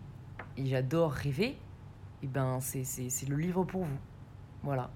[0.57, 1.57] et j'adore rêver,
[2.23, 3.99] et ben c'est le livre pour vous.
[4.63, 4.91] Voilà.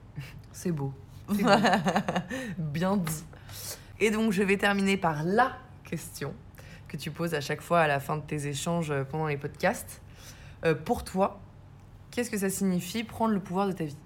[0.53, 0.93] C'est beau.
[2.59, 3.25] Bien dit.
[4.01, 6.35] Et donc, je vais terminer par la question
[6.89, 10.03] que tu poses à chaque fois à la fin de tes échanges pendant les podcasts.
[10.65, 11.41] Euh, pour toi,
[12.11, 13.97] qu'est-ce que ça signifie prendre le pouvoir de ta vie?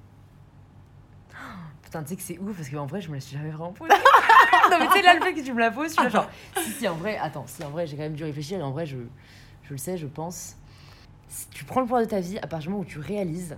[1.97, 3.73] Putain, tu sais que c'est ouf parce qu'en vrai, je me la suis jamais vraiment
[3.73, 3.91] posée.
[4.71, 6.29] non, mais tu là, le fait que tu me la poses, je suis genre,
[6.59, 8.71] si, si, en vrai, attends, si, en vrai, j'ai quand même dû réfléchir et en
[8.71, 8.99] vrai, je,
[9.63, 10.57] je le sais, je pense.
[11.29, 13.57] Si tu prends le pouvoir de ta vie à partir du moment où tu réalises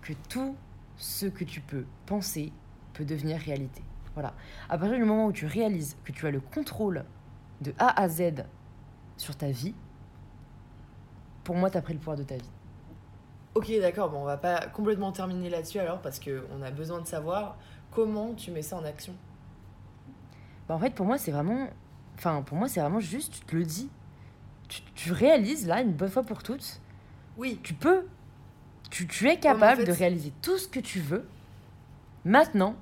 [0.00, 0.56] que tout
[0.96, 2.50] ce que tu peux penser
[2.94, 3.82] peut devenir réalité.
[4.14, 4.32] Voilà.
[4.70, 7.04] À partir du moment où tu réalises que tu as le contrôle
[7.60, 8.46] de A à Z
[9.18, 9.74] sur ta vie,
[11.44, 12.50] pour moi, tu as pris le pouvoir de ta vie.
[13.58, 17.08] Ok, d'accord, bon, on va pas complètement terminer là-dessus alors parce qu'on a besoin de
[17.08, 17.56] savoir
[17.90, 19.12] comment tu mets ça en action.
[20.68, 21.66] Bah, en fait, pour moi, c'est vraiment.
[22.16, 23.90] Enfin, pour moi, c'est vraiment juste, tu te le dis.
[24.68, 26.80] Tu, tu réalises, là, une bonne fois pour toutes,
[27.36, 28.06] Oui, tu peux.
[28.90, 31.26] Tu, tu es en capable fait, de réaliser tout ce que tu veux
[32.24, 32.76] Maintenant,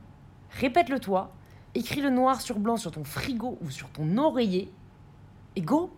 [0.50, 1.32] répète-le toi,
[1.74, 4.70] écris-le noir sur blanc sur ton frigo ou sur ton oreiller,
[5.56, 5.90] et go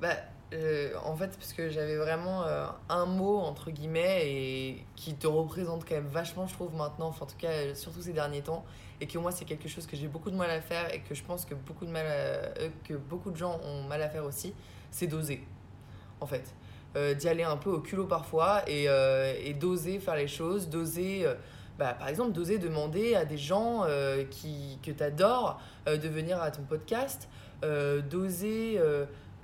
[0.00, 0.14] Bah,
[0.54, 5.26] euh, en fait, parce que j'avais vraiment euh, un mot, entre guillemets, et qui te
[5.26, 8.64] représente quand même vachement, je trouve, maintenant, enfin, en tout cas, surtout ces derniers temps,
[9.00, 11.14] et que moi, c'est quelque chose que j'ai beaucoup de mal à faire, et que
[11.14, 14.24] je pense que beaucoup de, mal euh, que beaucoup de gens ont mal à faire
[14.24, 14.54] aussi,
[14.90, 15.44] c'est d'oser,
[16.20, 16.54] en fait.
[17.18, 18.86] D'y aller un peu au culot parfois, et,
[19.58, 21.26] d'oser faire les choses, d'oser...
[21.76, 23.84] bah, par exemple, d'oser demander à des gens
[24.30, 27.28] qui, que tu adores de venir à ton podcast,
[28.08, 28.80] d'oser,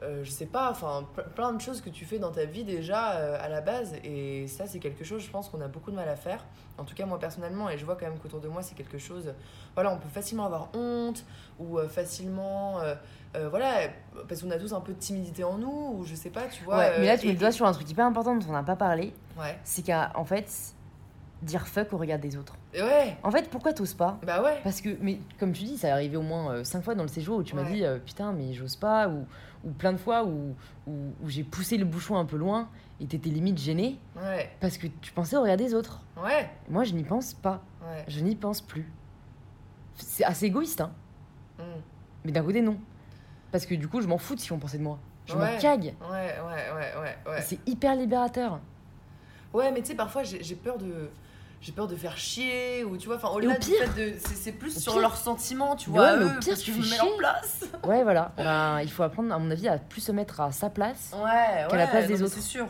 [0.03, 2.65] euh, je sais pas, enfin, ple- plein de choses que tu fais dans ta vie
[2.65, 3.95] déjà euh, à la base.
[4.03, 6.45] Et ça, c'est quelque chose, je pense, qu'on a beaucoup de mal à faire.
[6.79, 8.97] En tout cas, moi personnellement, et je vois quand même qu'autour de moi, c'est quelque
[8.99, 9.33] chose.
[9.75, 11.25] Voilà, on peut facilement avoir honte,
[11.59, 12.79] ou euh, facilement.
[13.51, 13.89] voilà,
[14.29, 16.65] parce qu'on a tous un peu de timidité en nous, ou je sais pas, tu
[16.65, 16.79] vois.
[16.79, 18.53] Ouais, mais là, tu mets et- le doigt sur un truc hyper important dont on
[18.53, 19.59] n'a pas parlé, Ouais.
[19.65, 20.47] c'est qu'en fait,
[21.43, 22.55] dire fuck au regard des autres.
[22.75, 24.19] Ouais, En fait, pourquoi t'oses pas?
[24.27, 24.59] Bah ouais.
[24.63, 27.03] Parce que, mais comme tu dis, ça est arrivé au moins euh, cinq fois dans
[27.03, 29.25] le séjour où tu m'as dit putain, mais j'ose pas, ou,
[29.65, 30.55] ou plein de fois où,
[30.87, 30.93] où,
[31.23, 32.69] où j'ai poussé le bouchon un peu loin
[33.01, 36.01] et t'étais limite gêné Ouais, parce que tu pensais au regard des autres.
[36.23, 37.63] ouais, Moi, je n'y pense pas.
[37.83, 38.05] ouais.
[38.09, 38.91] Je n'y pense plus.
[39.97, 40.93] C'est assez égoïste, hein.
[41.59, 41.63] Mm.
[42.25, 42.79] Mais d'un côté, non.
[43.53, 44.99] Parce que du coup, je m'en fous de si on pensait de moi.
[45.27, 45.55] Je Ouais.
[45.55, 45.95] m'en cague.
[46.11, 48.61] Ouais, ouais, ouais, ouais, C'est hyper libérateur.
[49.53, 51.11] Ouais, mais tu sais, parfois j'ai peur de.
[51.61, 53.59] J'ai peur de faire chier, ou tu vois, enfin, au-delà au
[53.99, 54.15] de.
[54.19, 56.17] C'est plus au sur pire- leurs sentiments, tu Ouais, vois.
[56.17, 57.65] mais au eux, pire, parce tu me mets en place.
[57.85, 58.33] Ouais, voilà.
[58.39, 61.13] Ben, il faut apprendre, à mon avis, à plus se mettre à sa place.
[61.15, 61.67] Ouais, ouais.
[61.71, 62.33] Qu'à la place des autres.
[62.35, 62.67] C'est sûr.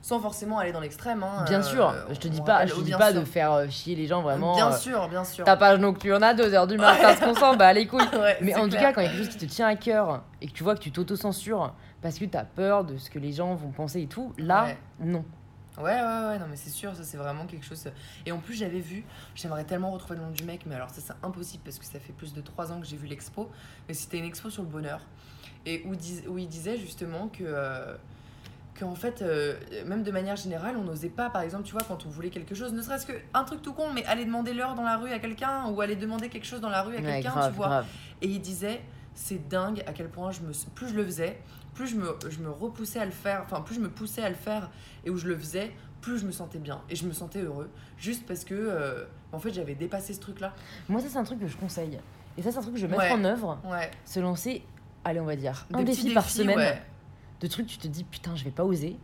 [0.00, 1.24] Sans forcément aller dans l'extrême.
[1.24, 3.20] Hein, Bien euh, sûr, je te dis pas, je te dis pas sûr.
[3.20, 4.54] de faire euh, chier les gens vraiment.
[4.54, 5.44] Bien euh, sûr, bien sûr.
[5.44, 8.06] Ta page nocturne à 2h du matin, ce qu'on sent, bah les couilles.
[8.40, 10.22] Mais en tout cas, quand il y a quelque chose qui te tient à cœur
[10.40, 13.32] et que tu vois que tu t'auto-censures parce que t'as peur de ce que les
[13.32, 14.68] gens vont penser et tout, là,
[15.00, 15.24] non.
[15.78, 17.84] Ouais, ouais, ouais, non, mais c'est sûr, ça c'est vraiment quelque chose.
[18.26, 19.04] Et en plus, j'avais vu,
[19.34, 22.00] j'aimerais tellement retrouver le nom du mec, mais alors ça c'est impossible parce que ça
[22.00, 23.50] fait plus de 3 ans que j'ai vu l'expo.
[23.88, 25.00] Mais c'était une expo sur le bonheur.
[25.66, 27.44] Et où, dis- où il disait justement que.
[27.44, 27.94] euh,
[28.78, 29.56] qu'en fait, euh,
[29.86, 32.54] même de manière générale, on n'osait pas, par exemple, tu vois, quand on voulait quelque
[32.54, 35.18] chose, ne serait-ce qu'un truc tout con, mais aller demander l'heure dans la rue à
[35.18, 37.66] quelqu'un ou aller demander quelque chose dans la rue à Ouais, quelqu'un, tu vois.
[37.66, 37.86] grave.
[38.22, 38.80] Et il disait,
[39.16, 41.40] c'est dingue à quel point je me, plus je le faisais,
[41.78, 44.28] plus je me, je me repoussais à le faire, enfin plus je me poussais à
[44.28, 44.68] le faire
[45.04, 45.70] et où je le faisais,
[46.00, 47.70] plus je me sentais bien et je me sentais heureux.
[47.98, 50.52] Juste parce que, euh, en fait, j'avais dépassé ce truc-là.
[50.88, 52.00] Moi, ça, c'est un truc que je conseille.
[52.36, 53.20] Et ça, c'est un truc que je vais mettre Ouais.
[53.20, 53.60] en œuvre.
[53.64, 53.90] Ouais.
[54.04, 54.64] Se lancer,
[55.04, 56.58] allez, on va dire, un Des défi, petits par défis, semaine.
[56.58, 56.82] ouais.
[57.40, 58.96] De trucs, tu te dis, putain, je vais pas oser.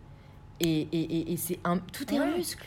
[0.59, 1.79] Et, et, et, et c'est un.
[1.79, 2.37] Tout est un Ouais.
[2.39, 2.67] muscle.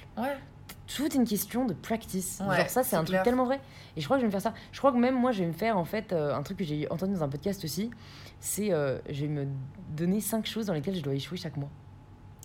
[0.88, 2.42] Tout est une question de practice.
[2.48, 3.60] Ouais, Genre ça, c'est un truc tellement vrai.
[3.96, 4.54] Et je crois que je vais me faire ça.
[4.72, 6.64] Je crois que même moi, je vais me faire en fait euh, un truc que
[6.64, 7.92] j'ai entendu dans un podcast aussi.
[8.40, 9.48] C'est euh, je vais me
[9.90, 11.70] donner cinq choses dans lesquelles je dois échouer chaque mois.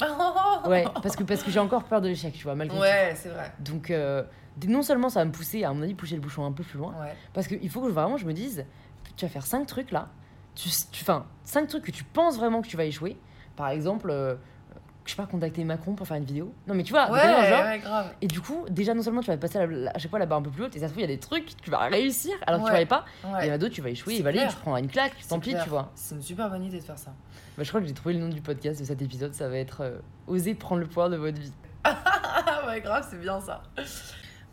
[0.66, 3.28] Ouais, parce que parce que j'ai encore peur de l'échec, tu vois, malgré Ouais, c'est
[3.28, 3.52] vrai.
[3.64, 3.72] tout.
[3.72, 4.22] Donc euh,
[4.68, 6.78] non seulement ça va me pousser à, mon avis pousser le bouchon un peu plus
[6.78, 7.14] loin, Ouais.
[7.34, 8.64] parce qu'il faut que vraiment je me dise,
[9.16, 10.08] tu vas faire cinq trucs là,
[10.54, 13.16] tu, tu, enfin cinq trucs que tu penses vraiment que tu vas échouer.
[13.56, 14.36] Par exemple, euh,
[15.04, 16.52] je sais pas contacter Macron pour faire une vidéo.
[16.66, 18.06] Non mais tu vois, Ouais, genre, ouais, grave.
[18.20, 20.26] et du coup, déjà, non seulement tu vas passer à, la- à chaque fois la
[20.26, 21.70] barre un peu plus haute, et ça se trouve, il y a des trucs, tu
[21.70, 22.80] vas réussir alors que tu Ouais.
[22.80, 23.04] ne pas.
[23.24, 24.50] Et il y en a d'autres, tu vas échouer, allez, clair.
[24.50, 25.90] tu prendras une claque, tant pis, tu vois.
[25.94, 27.12] C'est une super bonne idée de faire ça.
[27.56, 29.56] Bah, je crois que j'ai trouvé le nom du podcast de cet épisode, ça va
[29.56, 31.52] être euh, Oser prendre le pouvoir de votre vie.
[32.66, 33.62] Ouais, grave, c'est bien ça.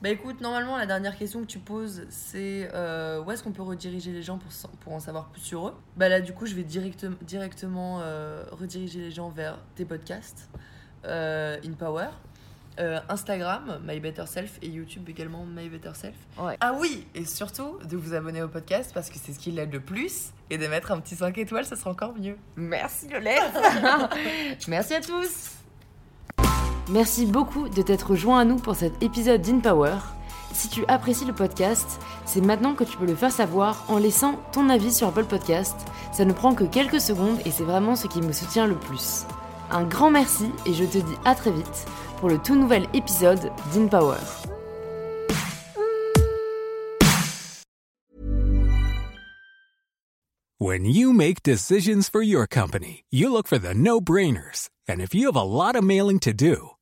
[0.01, 3.63] Bah écoute, normalement, la dernière question que tu poses, c'est euh, où est-ce qu'on peut
[3.63, 5.75] rediriger les gens pour, pour en savoir plus sur eux?
[5.97, 10.49] Bah là, du coup, je vais direct, directement euh, rediriger les gens vers tes podcasts,
[11.03, 12.07] euh, In Power,
[13.09, 16.15] Instagram, My Better Self, et YouTube également, My Better Self.
[16.37, 16.55] Ouais.
[16.61, 19.73] Ah oui, et surtout de vous abonner au podcast parce que c'est ce qui l'aide
[19.73, 22.37] le plus, et de mettre un petit 5 étoiles, ça sera encore mieux.
[22.55, 23.51] Merci Lolette
[24.69, 25.58] Merci à tous
[26.91, 29.97] Merci beaucoup de t'être joint à nous pour cet épisode d'InPower.
[30.53, 34.39] Si tu apprécies le podcast, c'est maintenant que tu peux le faire savoir en laissant
[34.51, 35.75] ton avis sur Apple Podcast.
[36.11, 39.25] Ça ne prend que quelques secondes et c'est vraiment ce qui me soutient le plus.
[39.69, 41.85] Un grand merci et je te dis à très vite
[42.17, 44.17] pour le tout nouvel épisode d'InPower.
[50.59, 54.69] When you make decisions for your company, you look for the no brainers.
[54.89, 56.71] And if you have a lot of mailing to do,